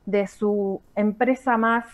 de 0.04 0.26
su 0.28 0.80
empresa 0.94 1.56
más, 1.56 1.84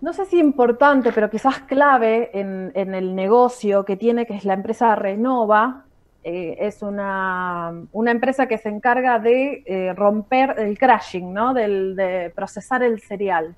no 0.00 0.14
sé 0.14 0.24
si 0.24 0.38
importante, 0.38 1.12
pero 1.12 1.28
quizás 1.28 1.60
clave 1.60 2.30
en, 2.32 2.72
en 2.74 2.94
el 2.94 3.14
negocio 3.14 3.84
que 3.84 3.96
tiene, 3.96 4.24
que 4.24 4.34
es 4.34 4.44
la 4.46 4.54
empresa 4.54 4.94
Renova. 4.94 5.84
Eh, 6.22 6.56
es 6.60 6.82
una, 6.82 7.72
una 7.92 8.10
empresa 8.10 8.46
que 8.46 8.58
se 8.58 8.68
encarga 8.68 9.18
de 9.18 9.62
eh, 9.66 9.94
romper 9.94 10.54
el 10.58 10.78
crashing, 10.78 11.32
¿no? 11.32 11.54
Del, 11.54 11.96
de 11.96 12.32
procesar 12.34 12.82
el 12.82 13.00
cereal. 13.00 13.54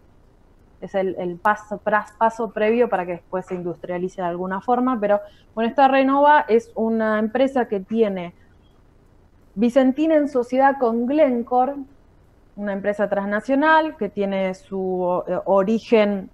Es 0.82 0.94
el, 0.96 1.38
paso, 1.40 2.52
previo 2.52 2.88
para 2.90 3.06
que 3.06 3.12
después 3.12 3.46
se 3.46 3.54
industrialice 3.54 4.20
de 4.22 4.28
alguna 4.28 4.60
forma. 4.60 4.98
Pero 5.00 5.20
bueno, 5.54 5.70
esta 5.70 5.88
Renova 5.88 6.44
es 6.48 6.72
una 6.74 7.18
empresa 7.20 7.68
que 7.68 7.80
tiene 7.80 8.34
Vicentina 9.54 10.16
en 10.16 10.28
sociedad 10.28 10.76
con 10.80 11.06
Glencore, 11.06 11.74
una 12.56 12.72
empresa 12.74 13.08
transnacional 13.08 13.96
que 13.96 14.08
tiene 14.10 14.54
su 14.54 15.22
eh, 15.26 15.38
origen 15.46 16.30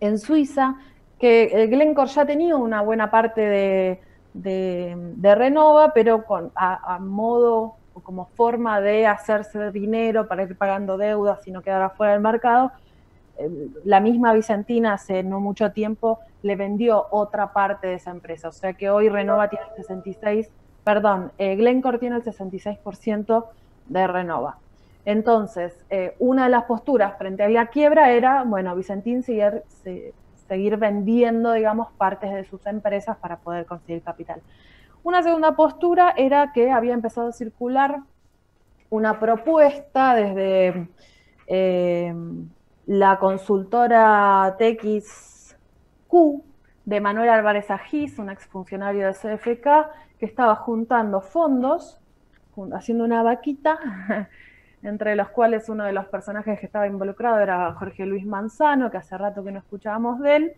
en 0.00 0.18
Suiza, 0.18 0.76
que 1.18 1.44
eh, 1.44 1.66
Glencore 1.68 2.10
ya 2.10 2.26
tenía 2.26 2.56
una 2.56 2.82
buena 2.82 3.10
parte 3.10 3.40
de, 3.40 4.00
de- 4.32 5.34
Renova, 5.36 5.92
pero 5.94 6.24
con, 6.26 6.52
a, 6.56 6.96
a 6.96 6.98
modo 7.00 7.80
o 7.92 8.02
como 8.02 8.26
forma 8.36 8.80
de 8.80 9.06
hacerse 9.06 9.70
dinero 9.72 10.26
para 10.28 10.42
ir 10.44 10.56
pagando 10.58 10.96
deudas 10.98 11.46
y 11.46 11.52
no 11.52 11.62
quedar 11.62 11.82
afuera 11.82 12.12
del 12.14 12.22
mercado, 12.22 12.72
la 13.84 14.00
misma 14.00 14.32
Vicentina 14.32 14.94
hace 14.94 15.22
no 15.22 15.40
mucho 15.40 15.72
tiempo 15.72 16.20
le 16.42 16.56
vendió 16.56 17.06
otra 17.10 17.52
parte 17.52 17.86
de 17.88 17.94
esa 17.94 18.10
empresa. 18.10 18.48
O 18.48 18.52
sea 18.52 18.74
que 18.74 18.90
hoy 18.90 19.08
Renova 19.08 19.48
tiene 19.48 19.64
el 19.70 19.76
66, 19.76 20.50
perdón, 20.84 21.32
eh, 21.38 21.56
Glencore 21.56 21.98
tiene 21.98 22.16
el 22.16 22.22
66% 22.22 23.46
de 23.86 24.06
Renova. 24.06 24.58
Entonces, 25.04 25.84
eh, 25.90 26.14
una 26.18 26.44
de 26.44 26.50
las 26.50 26.64
posturas 26.64 27.18
frente 27.18 27.42
a 27.42 27.48
la 27.48 27.66
quiebra 27.66 28.12
era, 28.12 28.42
bueno, 28.44 28.74
Vicentín 28.74 29.22
seguir, 29.22 29.62
se- 29.82 30.14
seguir 30.48 30.76
vendiendo, 30.76 31.52
digamos, 31.52 31.88
partes 31.92 32.32
de 32.32 32.44
sus 32.44 32.64
empresas 32.66 33.16
para 33.18 33.36
poder 33.38 33.66
conseguir 33.66 34.02
capital. 34.02 34.40
Una 35.02 35.22
segunda 35.22 35.52
postura 35.56 36.14
era 36.16 36.52
que 36.52 36.70
había 36.70 36.94
empezado 36.94 37.28
a 37.28 37.32
circular 37.32 38.00
una 38.90 39.18
propuesta 39.18 40.14
desde 40.14 40.88
eh, 41.46 42.14
la 42.86 43.18
consultora 43.18 44.56
TXQ 44.58 46.12
de 46.84 47.00
Manuel 47.00 47.30
Álvarez 47.30 47.70
Agís, 47.70 48.18
un 48.18 48.30
exfuncionario 48.30 49.06
de 49.06 49.14
CFK, 49.14 49.66
que 50.18 50.26
estaba 50.26 50.54
juntando 50.56 51.20
fondos, 51.20 52.00
haciendo 52.72 53.04
una 53.04 53.22
vaquita, 53.22 53.78
entre 54.82 55.16
los 55.16 55.30
cuales 55.30 55.68
uno 55.68 55.84
de 55.84 55.92
los 55.92 56.06
personajes 56.06 56.60
que 56.60 56.66
estaba 56.66 56.86
involucrado 56.86 57.40
era 57.40 57.72
Jorge 57.72 58.04
Luis 58.04 58.26
Manzano, 58.26 58.90
que 58.90 58.98
hace 58.98 59.16
rato 59.16 59.42
que 59.42 59.52
no 59.52 59.58
escuchábamos 59.60 60.20
de 60.20 60.36
él, 60.36 60.52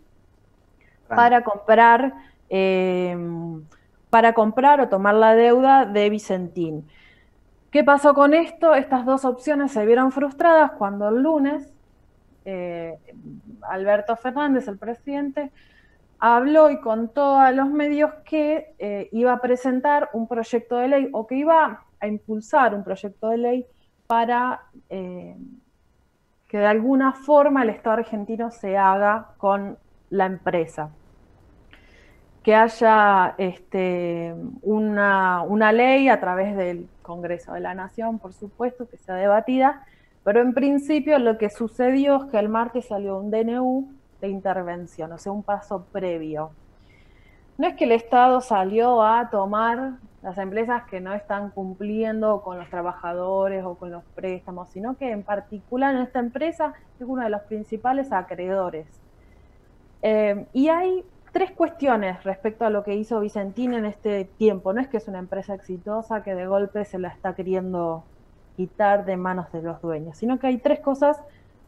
para 1.07 1.43
comprar, 1.43 2.13
eh, 2.49 3.17
para 4.09 4.33
comprar 4.33 4.81
o 4.81 4.89
tomar 4.89 5.15
la 5.15 5.33
deuda 5.33 5.85
de 5.85 6.09
Vicentín. 6.09 6.85
¿Qué 7.71 7.85
pasó 7.85 8.13
con 8.13 8.33
esto? 8.33 8.73
Estas 8.73 9.05
dos 9.05 9.23
opciones 9.23 9.71
se 9.71 9.85
vieron 9.85 10.11
frustradas 10.11 10.71
cuando 10.71 11.07
el 11.07 11.21
lunes 11.21 11.76
eh, 12.49 12.97
Alberto 13.63 14.15
Fernández, 14.15 14.69
el 14.69 14.77
presidente, 14.77 15.51
habló 16.17 16.69
y 16.69 16.79
contó 16.79 17.37
a 17.37 17.51
los 17.51 17.69
medios 17.69 18.13
que 18.23 18.73
eh, 18.79 19.09
iba 19.11 19.33
a 19.33 19.41
presentar 19.41 20.09
un 20.13 20.29
proyecto 20.29 20.77
de 20.77 20.87
ley 20.87 21.09
o 21.11 21.27
que 21.27 21.35
iba 21.35 21.83
a 21.99 22.07
impulsar 22.07 22.73
un 22.73 22.85
proyecto 22.85 23.29
de 23.29 23.37
ley 23.37 23.65
para 24.07 24.61
eh, 24.89 25.35
que 26.47 26.57
de 26.57 26.65
alguna 26.65 27.11
forma 27.11 27.63
el 27.63 27.69
Estado 27.71 27.97
argentino 27.97 28.49
se 28.49 28.77
haga 28.77 29.33
con 29.37 29.77
la 30.09 30.25
empresa. 30.25 30.89
Que 32.43 32.55
haya 32.55 33.35
este, 33.37 34.33
una, 34.61 35.41
una 35.41 35.73
ley 35.73 36.07
a 36.07 36.21
través 36.21 36.55
del 36.55 36.87
Congreso 37.01 37.51
de 37.51 37.59
la 37.59 37.73
Nación, 37.73 38.19
por 38.19 38.31
supuesto, 38.31 38.87
que 38.87 38.95
sea 38.95 39.15
debatida, 39.15 39.83
pero 40.27 40.41
en 40.41 40.53
principio 40.53 41.19
lo 41.19 41.37
que 41.37 41.49
sucedió 41.49 42.17
es 42.17 42.31
que 42.31 42.37
el 42.37 42.49
martes 42.49 42.87
salió 42.87 43.17
un 43.17 43.31
DNU 43.31 43.87
de 44.19 44.27
intervención, 44.27 45.09
o 45.13 45.17
sea, 45.17 45.31
un 45.31 45.41
paso 45.41 45.85
previo. 45.93 46.51
No 47.57 47.65
es 47.65 47.75
que 47.75 47.85
el 47.85 47.93
Estado 47.93 48.41
salió 48.41 49.03
a 49.03 49.29
tomar 49.29 49.93
las 50.21 50.37
empresas 50.37 50.83
que 50.89 50.99
no 50.99 51.13
están 51.13 51.51
cumpliendo 51.51 52.41
con 52.41 52.57
los 52.57 52.69
trabajadores 52.69 53.63
o 53.63 53.75
con 53.75 53.89
los 53.89 54.03
préstamos, 54.15 54.67
sino 54.67 54.97
que 54.97 55.11
en 55.11 55.23
particular 55.23 55.95
en 55.95 56.01
esta 56.01 56.19
empresa 56.19 56.73
es 56.99 57.07
uno 57.07 57.23
de 57.23 57.29
los 57.29 57.43
principales 57.43 58.11
acreedores. 58.11 58.85
Eh, 60.01 60.45
y 60.51 60.67
hay 60.67 61.05
tres 61.31 61.51
cuestiones 61.51 62.21
respecto 62.25 62.65
a 62.65 62.69
lo 62.69 62.83
que 62.83 62.95
hizo 62.95 63.21
Vicentín 63.21 63.73
en 63.73 63.85
este 63.85 64.25
tiempo. 64.25 64.73
No 64.73 64.81
es 64.81 64.89
que 64.89 64.97
es 64.97 65.07
una 65.07 65.19
empresa 65.19 65.53
exitosa 65.53 66.21
que 66.21 66.35
de 66.35 66.47
golpe 66.47 66.83
se 66.83 66.99
la 66.99 67.07
está 67.07 67.33
queriendo 67.33 68.03
quitar 68.57 69.05
de 69.05 69.15
manos 69.15 69.51
de 69.53 69.61
los 69.61 69.79
dueños, 69.81 70.17
sino 70.17 70.39
que 70.39 70.47
hay 70.47 70.57
tres 70.57 70.79
cosas 70.79 71.21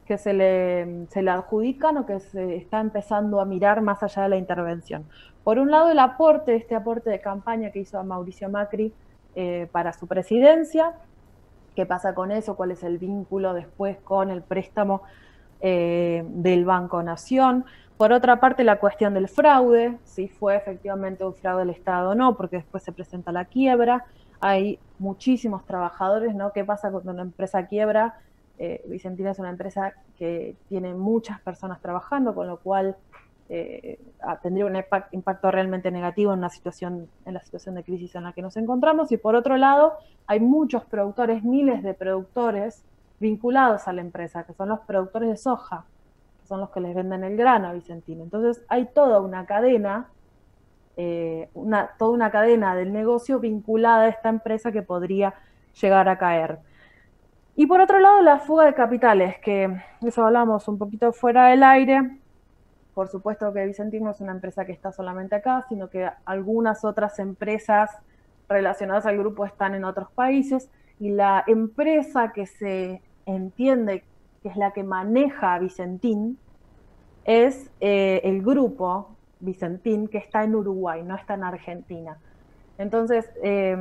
que 0.06 0.18
se 0.18 0.34
le, 0.34 1.30
adjudican 1.30 1.98
o 1.98 2.06
que 2.08 2.20
se 2.20 2.56
está 2.56 2.82
empezando 2.82 3.40
a 3.40 3.46
mirar 3.46 3.82
más 3.82 4.02
allá 4.02 4.24
de 4.24 4.30
la 4.30 4.38
intervención. 4.38 5.06
Por 5.44 5.60
un 5.60 5.70
lado, 5.70 5.92
el 5.92 6.00
aporte, 6.00 6.56
este 6.56 6.74
aporte 6.74 7.12
de 7.12 7.22
campaña 7.22 7.70
que 7.70 7.80
hizo 7.80 8.00
a 8.00 8.04
Mauricio 8.04 8.50
Macri 8.50 8.92
eh, 9.36 9.70
para 9.72 9.94
su 9.94 10.08
presidencia. 10.08 10.94
¿Qué 11.76 11.86
pasa 11.86 12.16
con 12.16 12.32
eso? 12.32 12.56
¿Cuál 12.56 12.72
es 12.72 12.82
el 12.82 12.98
vínculo 12.98 13.54
después 13.54 13.98
con 14.04 14.32
el 14.32 14.42
préstamo 14.42 15.04
eh, 15.62 16.26
del 16.28 16.66
Banco 16.66 17.04
Nación? 17.04 17.66
Por 17.98 18.12
otra 18.12 18.40
parte, 18.40 18.64
la 18.64 18.80
cuestión 18.80 19.14
del 19.14 19.28
fraude, 19.28 20.00
si 20.06 20.28
fue 20.28 20.56
efectivamente 20.56 21.24
un 21.24 21.36
fraude 21.36 21.66
del 21.66 21.70
Estado 21.70 22.10
o 22.10 22.16
no, 22.16 22.36
porque 22.36 22.56
después 22.56 22.82
se 22.82 22.92
presenta 22.92 23.32
la 23.32 23.46
quiebra. 23.46 24.06
Hay 24.40 24.80
muchísimos 25.00 25.66
trabajadores, 25.66 26.36
¿no? 26.36 26.52
¿Qué 26.54 26.64
pasa 26.64 26.92
cuando 26.92 27.12
una 27.12 27.24
empresa 27.24 27.66
quiebra? 27.68 28.20
Eh, 28.58 28.84
Vicentina 28.88 29.32
es 29.32 29.40
una 29.40 29.50
empresa 29.50 29.94
que 30.18 30.56
tiene 30.68 30.94
muchas 30.94 31.40
personas 31.42 31.82
trabajando, 31.82 32.36
con 32.36 32.48
lo 32.48 32.58
cual 32.58 32.98
eh, 33.52 34.00
tendría 34.44 34.66
un 34.66 34.76
impacto 35.12 35.50
realmente 35.50 35.90
negativo 35.90 36.34
en, 36.34 36.40
una 36.40 36.50
situación, 36.50 37.10
en 37.26 37.34
la 37.34 37.42
situación 37.42 37.76
de 37.76 37.84
crisis 37.84 38.14
en 38.16 38.24
la 38.24 38.34
que 38.34 38.42
nos 38.42 38.56
encontramos. 38.58 39.12
Y 39.12 39.18
por 39.18 39.36
otro 39.36 39.58
lado, 39.58 39.94
hay 40.28 40.40
muchos 40.40 40.86
productores, 40.86 41.44
miles 41.44 41.82
de 41.82 41.94
productores 41.94 42.84
vinculados 43.20 43.88
a 43.88 43.94
la 43.94 44.02
empresa, 44.02 44.44
que 44.44 44.54
son 44.54 44.70
los 44.70 44.80
productores 44.82 45.30
de 45.30 45.38
soja, 45.38 45.86
que 46.42 46.48
son 46.48 46.60
los 46.60 46.70
que 46.70 46.80
les 46.80 46.96
venden 46.96 47.24
el 47.24 47.36
grano 47.36 47.68
a 47.68 47.74
Vicentina. 47.74 48.24
Entonces 48.24 48.64
hay 48.68 48.86
toda 48.94 49.20
una 49.20 49.46
cadena, 49.46 50.10
eh, 51.02 51.48
una, 51.54 51.92
toda 51.98 52.12
una 52.12 52.30
cadena 52.30 52.76
del 52.76 52.92
negocio 52.92 53.40
vinculada 53.40 54.02
a 54.02 54.08
esta 54.10 54.28
empresa 54.28 54.74
que 54.74 54.82
podría 54.82 55.34
llegar 55.82 56.10
a 56.10 56.18
caer. 56.18 56.60
Y 57.56 57.68
por 57.68 57.80
otro 57.80 58.02
lado, 58.02 58.22
la 58.22 58.40
fuga 58.40 58.66
de 58.66 58.74
capitales, 58.74 59.38
que 59.40 59.82
eso 60.02 60.26
hablamos 60.26 60.68
un 60.68 60.78
poquito 60.78 61.14
fuera 61.14 61.48
del 61.48 61.64
aire. 61.64 62.20
Por 62.94 63.08
supuesto 63.08 63.54
que 63.54 63.66
Vicentín 63.66 64.04
no 64.04 64.12
es 64.12 64.20
una 64.20 64.34
empresa 64.34 64.66
que 64.66 64.74
está 64.74 64.92
solamente 64.92 65.36
acá, 65.36 65.66
sino 65.70 65.90
que 65.90 66.10
algunas 66.26 66.84
otras 66.84 67.18
empresas 67.20 67.90
relacionadas 68.50 69.06
al 69.06 69.18
grupo 69.18 69.46
están 69.46 69.76
en 69.76 69.86
otros 69.86 70.12
países. 70.12 70.70
Y 71.00 71.12
la 71.12 71.46
empresa 71.48 72.34
que 72.34 72.46
se 72.46 73.02
entiende 73.26 74.04
que 74.44 74.50
es 74.50 74.58
la 74.58 74.72
que 74.72 74.84
maneja 74.84 75.54
a 75.54 75.60
Vicentín 75.60 76.38
es 77.24 77.72
eh, 77.80 78.20
el 78.26 78.42
grupo 78.42 79.16
Vicentín 79.40 80.08
que 80.08 80.18
está 80.18 80.44
en 80.44 80.56
Uruguay, 80.56 81.04
no 81.04 81.16
está 81.16 81.36
en 81.36 81.44
Argentina. 81.44 82.18
Entonces, 82.78 83.30
eh, 83.44 83.78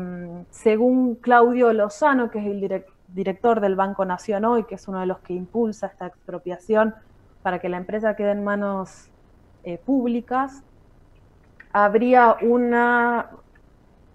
según 0.50 1.16
Claudio 1.16 1.72
Lozano, 1.72 2.30
que 2.30 2.38
es 2.40 2.46
el 2.46 2.60
director 2.60 2.98
director 3.08 3.60
del 3.60 3.74
Banco 3.74 4.04
Nación 4.04 4.44
hoy, 4.44 4.64
que 4.64 4.74
es 4.74 4.86
uno 4.88 5.00
de 5.00 5.06
los 5.06 5.18
que 5.20 5.32
impulsa 5.32 5.86
esta 5.86 6.06
expropiación 6.06 6.94
para 7.42 7.58
que 7.58 7.68
la 7.68 7.78
empresa 7.78 8.16
quede 8.16 8.32
en 8.32 8.44
manos 8.44 9.10
eh, 9.64 9.78
públicas, 9.78 10.62
habría 11.72 12.36
una 12.42 13.30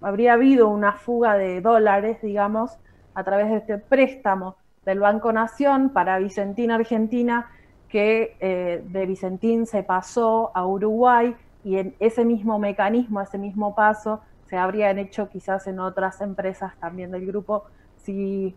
habría 0.02 0.34
habido 0.34 0.68
una 0.68 0.94
fuga 0.94 1.36
de 1.36 1.62
dólares, 1.62 2.22
digamos, 2.22 2.78
a 3.14 3.24
través 3.24 3.50
de 3.50 3.58
este 3.58 3.78
préstamo 3.78 4.58
del 4.86 5.00
Banco 5.00 5.32
Nación 5.32 5.92
para 5.92 6.20
Vicentín 6.20 6.72
Argentina, 6.72 7.50
que 7.94 8.36
eh, 8.40 8.84
de 8.88 9.06
Vicentín 9.06 9.68
se 9.68 9.84
pasó 9.84 10.50
a 10.56 10.66
Uruguay 10.66 11.36
y 11.64 11.78
en 11.78 11.94
ese 12.00 12.26
mismo 12.26 12.58
mecanismo, 12.58 13.22
ese 13.22 13.38
mismo 13.38 13.76
paso, 13.76 14.20
se 14.50 14.58
habrían 14.58 14.98
hecho 14.98 15.30
quizás 15.30 15.68
en 15.68 15.80
otras 15.80 16.20
empresas 16.20 16.76
también 16.80 17.12
del 17.12 17.28
grupo. 17.28 17.66
Si, 17.98 18.56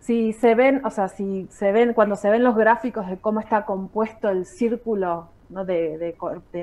si 0.00 0.32
se 0.32 0.54
ven, 0.54 0.82
o 0.86 0.90
sea, 0.90 1.08
si 1.08 1.46
se 1.50 1.70
ven, 1.70 1.92
cuando 1.92 2.16
se 2.16 2.30
ven 2.30 2.44
los 2.44 2.56
gráficos 2.56 3.06
de 3.08 3.18
cómo 3.18 3.40
está 3.40 3.66
compuesto 3.66 4.30
el 4.30 4.46
círculo 4.46 5.28
de, 5.50 6.16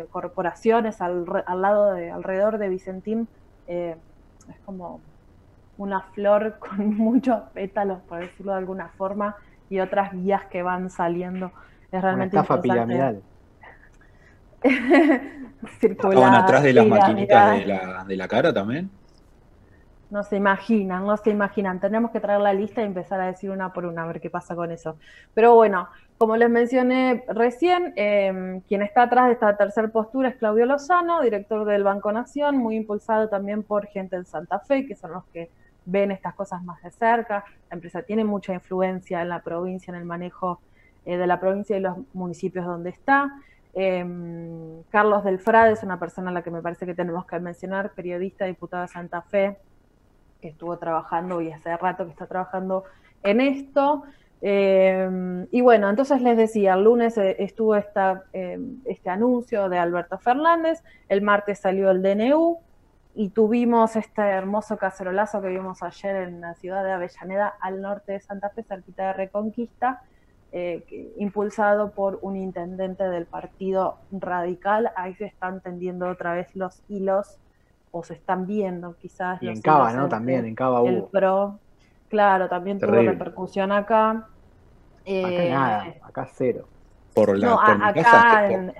corporaciones 0.10 1.00
al, 1.00 1.44
al 1.46 1.62
lado 1.62 1.94
de, 1.94 2.10
alrededor 2.10 2.58
de 2.58 2.70
Vicentín, 2.70 3.28
eh, 3.68 3.96
es 4.50 4.60
como 4.66 5.00
una 5.78 6.02
flor 6.02 6.58
con 6.58 6.88
muchos 6.98 7.40
pétalos, 7.54 8.02
por 8.10 8.20
decirlo 8.20 8.54
de 8.54 8.58
alguna 8.58 8.88
forma, 8.98 9.36
y 9.70 9.80
otras 9.80 10.12
vías 10.12 10.44
que 10.46 10.64
van 10.64 10.90
saliendo. 10.90 11.52
Es 11.94 12.02
realmente 12.02 12.36
Una 12.36 12.42
estafa 12.42 12.60
piramidal. 12.60 13.22
Circular, 15.80 16.14
¿Estaban 16.16 16.36
atrás 16.36 16.64
de 16.64 16.74
las 16.74 16.86
piramidal. 16.86 17.10
maquinitas 17.10 17.60
de 17.60 17.66
la, 17.68 18.04
de 18.06 18.18
la 18.18 18.28
cara 18.28 18.52
también? 18.52 18.90
No 20.10 20.24
se 20.24 20.38
imaginan, 20.38 21.06
no 21.06 21.16
se 21.18 21.30
imaginan. 21.30 21.80
Tenemos 21.80 22.10
que 22.10 22.20
traer 22.20 22.42
la 22.42 22.52
lista 22.52 22.82
y 22.82 22.86
empezar 22.86 23.22
a 23.22 23.28
decir 23.28 23.52
una 23.52 23.74
por 23.74 23.86
una, 23.86 24.04
a 24.04 24.08
ver 24.08 24.20
qué 24.22 24.32
pasa 24.32 24.56
con 24.56 24.72
eso. 24.72 24.98
Pero 25.36 25.54
bueno, 25.54 25.88
como 26.18 26.36
les 26.36 26.50
mencioné 26.50 27.26
recién, 27.28 27.94
eh, 27.96 28.62
quien 28.68 28.82
está 28.82 29.04
atrás 29.04 29.28
de 29.28 29.34
esta 29.34 29.56
tercera 29.56 29.88
postura 29.90 30.30
es 30.30 30.36
Claudio 30.38 30.66
Lozano, 30.66 31.22
director 31.22 31.64
del 31.64 31.84
Banco 31.84 32.12
Nación, 32.12 32.58
muy 32.58 32.76
impulsado 32.76 33.30
también 33.30 33.62
por 33.62 33.86
gente 33.86 34.16
en 34.16 34.26
Santa 34.26 34.60
Fe, 34.60 34.88
que 34.88 34.96
son 34.96 35.12
los 35.12 35.26
que 35.26 35.52
ven 35.86 36.10
estas 36.10 36.34
cosas 36.34 36.64
más 36.64 36.82
de 36.82 36.90
cerca. 36.90 37.46
La 37.70 37.76
empresa 37.76 38.02
tiene 38.02 38.24
mucha 38.24 38.52
influencia 38.52 39.22
en 39.22 39.30
la 39.30 39.44
provincia, 39.44 39.92
en 39.92 40.00
el 40.00 40.06
manejo 40.06 40.60
eh, 41.06 41.18
de 41.18 41.28
la 41.28 41.40
provincia 41.40 41.78
y 41.78 41.80
los 41.80 41.98
municipios 42.14 42.66
donde 42.66 42.90
está. 42.90 43.32
Eh, 43.74 44.06
Carlos 44.90 45.24
Delfrade 45.24 45.74
es 45.74 45.84
una 45.84 46.00
persona 46.00 46.30
a 46.30 46.34
la 46.34 46.44
que 46.44 46.52
me 46.52 46.62
parece 46.62 46.86
que 46.86 46.94
tenemos 46.94 47.26
que 47.26 47.40
mencionar, 47.40 47.92
periodista, 47.94 48.46
diputado 48.46 48.84
de 48.84 48.90
Santa 48.90 49.22
Fe, 49.22 49.58
que 50.42 50.50
estuvo 50.50 50.78
trabajando 50.78 51.42
y 51.42 51.52
hace 51.52 51.76
rato 51.78 52.06
que 52.06 52.12
está 52.12 52.28
trabajando 52.28 52.84
en 53.24 53.42
esto. 53.42 54.04
Eh, 54.46 55.48
y 55.52 55.62
bueno, 55.62 55.90
entonces 55.90 56.22
les 56.22 56.36
decía, 56.36 56.74
el 56.74 56.84
lunes 56.84 57.18
eh, 57.18 57.38
estuvo 57.40 57.78
esta, 57.78 58.26
eh, 58.34 58.60
este 58.84 59.10
anuncio 59.10 59.70
de 59.70 59.78
Alberto 59.78 60.18
Fernández, 60.18 60.84
el 61.08 61.22
martes 61.22 61.60
salió 61.60 61.90
el 61.92 62.02
DNU 62.02 62.58
y 63.16 63.30
tuvimos 63.30 63.96
este 63.96 64.22
hermoso 64.22 64.76
cacerolazo 64.76 65.42
que 65.42 65.48
vimos 65.48 65.82
ayer 65.82 66.18
en 66.18 66.42
la 66.42 66.56
ciudad 66.56 66.84
de 66.84 66.92
Avellaneda, 66.92 67.54
al 67.62 67.82
norte 67.82 68.12
de 68.12 68.20
Santa 68.20 68.50
Fe, 68.50 68.64
cerquita 68.64 69.08
de 69.08 69.14
Reconquista, 69.14 70.02
eh, 70.54 70.86
impulsado 71.18 71.94
por 71.96 72.20
un 72.24 72.38
intendente 72.38 73.06
del 73.10 73.28
Partido 73.28 74.00
Radical. 74.12 74.92
Ahí 74.98 75.16
se 75.16 75.26
están 75.28 75.62
tendiendo 75.62 76.10
otra 76.10 76.34
vez 76.36 76.50
los 76.56 76.84
hilos, 76.88 77.40
o 77.92 78.04
se 78.04 78.16
están 78.16 78.48
viendo 78.48 78.98
quizás. 78.98 79.42
Y 79.42 79.48
los 79.48 79.56
en 79.56 79.62
Cava, 79.62 79.92
hilos 79.92 79.98
¿no? 79.98 80.04
entre 80.04 80.10
También, 80.10 80.46
en 80.46 80.56
Cava 80.56 80.82
el 80.84 81.04
hubo. 81.04 81.10
PRO. 81.12 81.62
Claro, 82.10 82.50
también 82.50 82.82
tuvo 82.84 82.92
Terrible. 82.92 83.12
repercusión 83.12 83.72
acá. 83.74 84.30
Acá 85.22 85.44
Eh, 85.44 85.50
nada, 85.50 85.98
acá 86.02 86.28
cero. 86.38 86.70
Por, 87.14 87.38
la, 87.38 87.48
no, 87.48 87.60
por, 87.60 87.80
a- 87.80 87.80
mi 87.80 87.90
acá 87.90 87.94
casa, 87.94 88.48
en, 88.52 88.74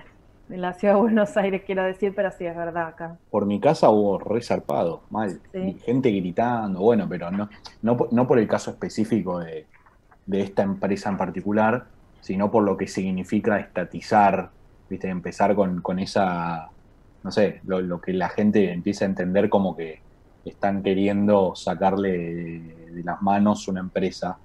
en 0.50 0.62
la 0.62 0.74
ciudad 0.74 0.96
de 0.96 1.02
Buenos 1.02 1.36
Aires 1.38 1.64
quiero 1.66 1.84
decir, 1.84 2.14
pero 2.16 2.32
sí 2.32 2.46
es 2.46 2.56
verdad 2.56 2.88
acá. 2.88 3.20
por 3.30 3.46
mi 3.46 3.60
casa 3.60 3.90
hubo 3.90 4.20
resarpado, 4.20 5.06
mal. 5.10 5.42
Sí. 5.52 5.60
Y 5.60 5.80
Gente 5.80 6.12
gritando, 6.12 6.80
bueno, 6.82 7.08
pero 7.10 7.32
no, 7.32 7.50
no, 7.82 7.98
por- 7.98 8.14
no 8.14 8.28
por 8.28 8.40
el 8.40 8.48
caso 8.48 8.72
específico 8.72 9.40
de, 9.40 9.70
de 10.26 10.42
esta 10.42 10.64
empresa 10.64 11.10
en 11.10 11.18
particular, 11.18 11.86
sino 12.22 12.50
por 12.52 12.64
lo 12.64 12.78
que 12.78 12.88
significa 12.88 13.60
estatizar, 13.60 14.50
¿viste? 14.90 15.10
empezar 15.10 15.56
con, 15.56 15.82
con 15.82 16.00
esa, 16.00 16.70
no 17.24 17.32
sé, 17.32 17.62
lo, 17.66 17.82
lo 17.82 18.00
que 18.00 18.14
la 18.14 18.30
gente 18.30 18.72
empieza 18.72 19.06
a 19.06 19.10
entender 19.10 19.50
como 19.50 19.76
que 19.76 20.02
están 20.46 20.84
queriendo 20.84 21.56
sacarle 21.56 22.12
de, 22.12 22.92
de 22.92 23.04
las 23.04 23.22
manos 23.22 23.68
una 23.68 23.80
empresa, 23.80 24.38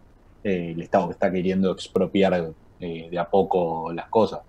eh, 0.42 0.72
el 0.74 0.82
Estado 0.82 1.08
que 1.08 1.12
está 1.12 1.30
queriendo 1.30 1.72
expropiar 1.72 2.52
eh, 2.80 3.08
de 3.10 3.18
a 3.18 3.28
poco 3.28 3.92
las 3.92 4.08
cosas. 4.08 4.40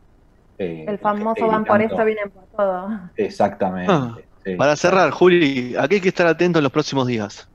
Eh, 0.57 0.85
El 0.87 0.99
famoso 0.99 1.47
van 1.47 1.65
por 1.65 1.81
esto, 1.81 2.03
vienen 2.05 2.29
por 2.29 2.43
todo. 2.45 2.89
Exactamente. 3.15 3.91
Ah, 3.91 4.17
sí. 4.43 4.55
Para 4.55 4.75
cerrar, 4.75 5.11
Juli, 5.11 5.75
¿a 5.77 5.87
qué 5.87 5.95
hay 5.95 6.01
que 6.01 6.09
estar 6.09 6.27
atento 6.27 6.59
en 6.59 6.63
los 6.63 6.71
próximos 6.71 7.07
días? 7.07 7.47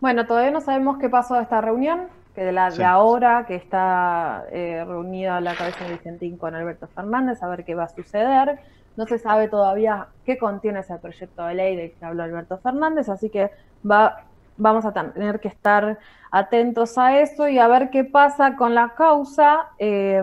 Bueno, 0.00 0.26
todavía 0.26 0.50
no 0.50 0.60
sabemos 0.60 0.98
qué 0.98 1.08
pasó 1.08 1.34
de 1.34 1.42
esta 1.42 1.60
reunión, 1.60 2.02
que 2.38 2.44
de 2.44 2.52
la 2.52 2.70
Sí. 2.70 2.78
de 2.78 2.84
ahora, 2.84 3.46
que 3.46 3.56
está 3.56 4.44
eh, 4.52 4.84
reunida 4.86 5.40
la 5.40 5.56
cabeza 5.56 5.84
de 5.84 5.92
Vicentín 5.94 6.36
con 6.36 6.54
Alberto 6.54 6.86
Fernández, 6.86 7.42
a 7.42 7.48
ver 7.48 7.64
qué 7.64 7.74
va 7.74 7.84
a 7.84 7.88
suceder. 7.88 8.60
No 8.96 9.06
se 9.06 9.18
sabe 9.18 9.48
todavía 9.48 10.06
qué 10.24 10.38
contiene 10.38 10.80
ese 10.80 10.96
proyecto 10.98 11.44
de 11.46 11.54
ley 11.54 11.74
del 11.74 11.92
que 11.92 12.04
habló 12.04 12.22
Alberto 12.22 12.58
Fernández, 12.58 13.08
así 13.08 13.28
que 13.28 13.50
va, 13.88 14.24
vamos 14.56 14.84
a 14.84 14.92
tener 14.92 15.40
que 15.40 15.48
estar 15.48 15.98
atentos 16.30 16.96
a 16.96 17.18
eso 17.18 17.48
y 17.48 17.58
a 17.58 17.66
ver 17.66 17.90
qué 17.90 18.04
pasa 18.04 18.54
con 18.54 18.72
la 18.72 18.94
causa 18.94 19.70
eh, 19.78 20.22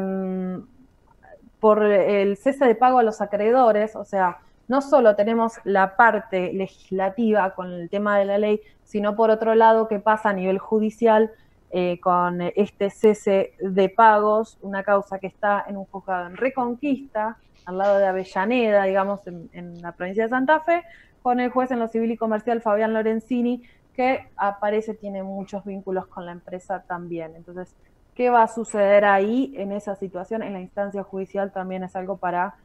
por 1.59 1.83
el 1.83 2.37
cese 2.37 2.65
de 2.65 2.75
pago 2.75 2.99
a 2.99 3.03
los 3.03 3.19
acreedores, 3.19 3.95
o 3.97 4.05
sea, 4.05 4.37
no 4.69 4.81
solo 4.81 5.15
tenemos 5.15 5.59
la 5.63 5.95
parte 5.97 6.53
legislativa 6.53 7.51
con 7.55 7.71
el 7.73 7.89
tema 7.89 8.17
de 8.17 8.25
la 8.25 8.37
ley, 8.37 8.61
sino 8.83 9.15
por 9.15 9.31
otro 9.31 9.53
lado 9.53 9.87
qué 9.87 9.99
pasa 9.99 10.29
a 10.29 10.33
nivel 10.33 10.59
judicial 10.59 11.31
eh, 11.77 11.99
con 11.99 12.39
este 12.41 12.89
cese 12.89 13.51
de 13.59 13.89
pagos, 13.89 14.57
una 14.61 14.81
causa 14.81 15.19
que 15.19 15.27
está 15.27 15.65
en 15.67 15.75
un 15.75 15.83
juzgado 15.83 16.27
en 16.27 16.37
Reconquista, 16.37 17.37
al 17.65 17.77
lado 17.77 17.97
de 17.97 18.05
Avellaneda, 18.05 18.85
digamos, 18.85 19.27
en, 19.27 19.49
en 19.51 19.81
la 19.81 19.91
provincia 19.91 20.23
de 20.23 20.29
Santa 20.29 20.61
Fe, 20.61 20.85
con 21.21 21.41
el 21.41 21.49
juez 21.49 21.71
en 21.71 21.79
lo 21.79 21.89
civil 21.89 22.11
y 22.11 22.15
comercial 22.15 22.61
Fabián 22.61 22.93
Lorenzini, 22.93 23.61
que 23.93 24.25
aparece, 24.37 24.93
tiene 24.93 25.21
muchos 25.21 25.65
vínculos 25.65 26.07
con 26.07 26.25
la 26.25 26.31
empresa 26.31 26.81
también. 26.87 27.35
Entonces, 27.35 27.75
¿qué 28.15 28.29
va 28.29 28.43
a 28.43 28.47
suceder 28.47 29.03
ahí 29.03 29.53
en 29.57 29.73
esa 29.73 29.97
situación? 29.97 30.43
En 30.43 30.53
la 30.53 30.61
instancia 30.61 31.03
judicial 31.03 31.51
también 31.51 31.83
es 31.83 31.93
algo 31.97 32.15
para 32.15 32.55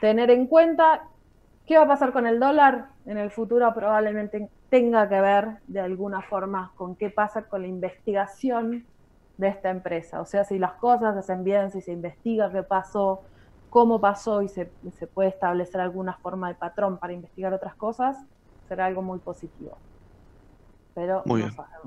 tener 0.00 0.30
en 0.30 0.46
cuenta. 0.46 1.02
¿Qué 1.66 1.76
va 1.76 1.84
a 1.84 1.88
pasar 1.88 2.12
con 2.12 2.26
el 2.26 2.40
dólar? 2.40 2.86
En 3.04 3.18
el 3.18 3.30
futuro 3.30 3.74
probablemente 3.74 4.48
tenga 4.68 5.08
que 5.08 5.20
ver 5.20 5.60
de 5.66 5.80
alguna 5.80 6.22
forma 6.22 6.72
con 6.76 6.96
qué 6.96 7.10
pasa 7.10 7.48
con 7.48 7.62
la 7.62 7.68
investigación 7.68 8.88
de 9.36 9.48
esta 9.48 9.70
empresa. 9.70 10.20
O 10.20 10.26
sea, 10.26 10.44
si 10.44 10.58
las 10.58 10.74
cosas 10.76 11.14
se 11.14 11.20
hacen 11.20 11.44
bien, 11.44 11.70
si 11.70 11.80
se 11.80 11.92
investiga 11.92 12.52
qué 12.52 12.62
pasó, 12.62 13.22
cómo 13.68 14.00
pasó 14.00 14.42
y 14.42 14.48
se, 14.48 14.74
se 14.92 15.06
puede 15.06 15.30
establecer 15.30 15.80
alguna 15.80 16.18
forma 16.22 16.48
de 16.48 16.56
patrón 16.56 16.98
para 16.98 17.12
investigar 17.12 17.52
otras 17.54 17.76
cosas, 17.76 18.16
será 18.68 18.86
algo 18.86 19.02
muy 19.02 19.20
positivo. 19.20 19.82
Pero 20.94 21.24
Muy 21.24 21.40
no 21.40 21.48
bien. 21.48 21.50
sabemos. 21.50 21.86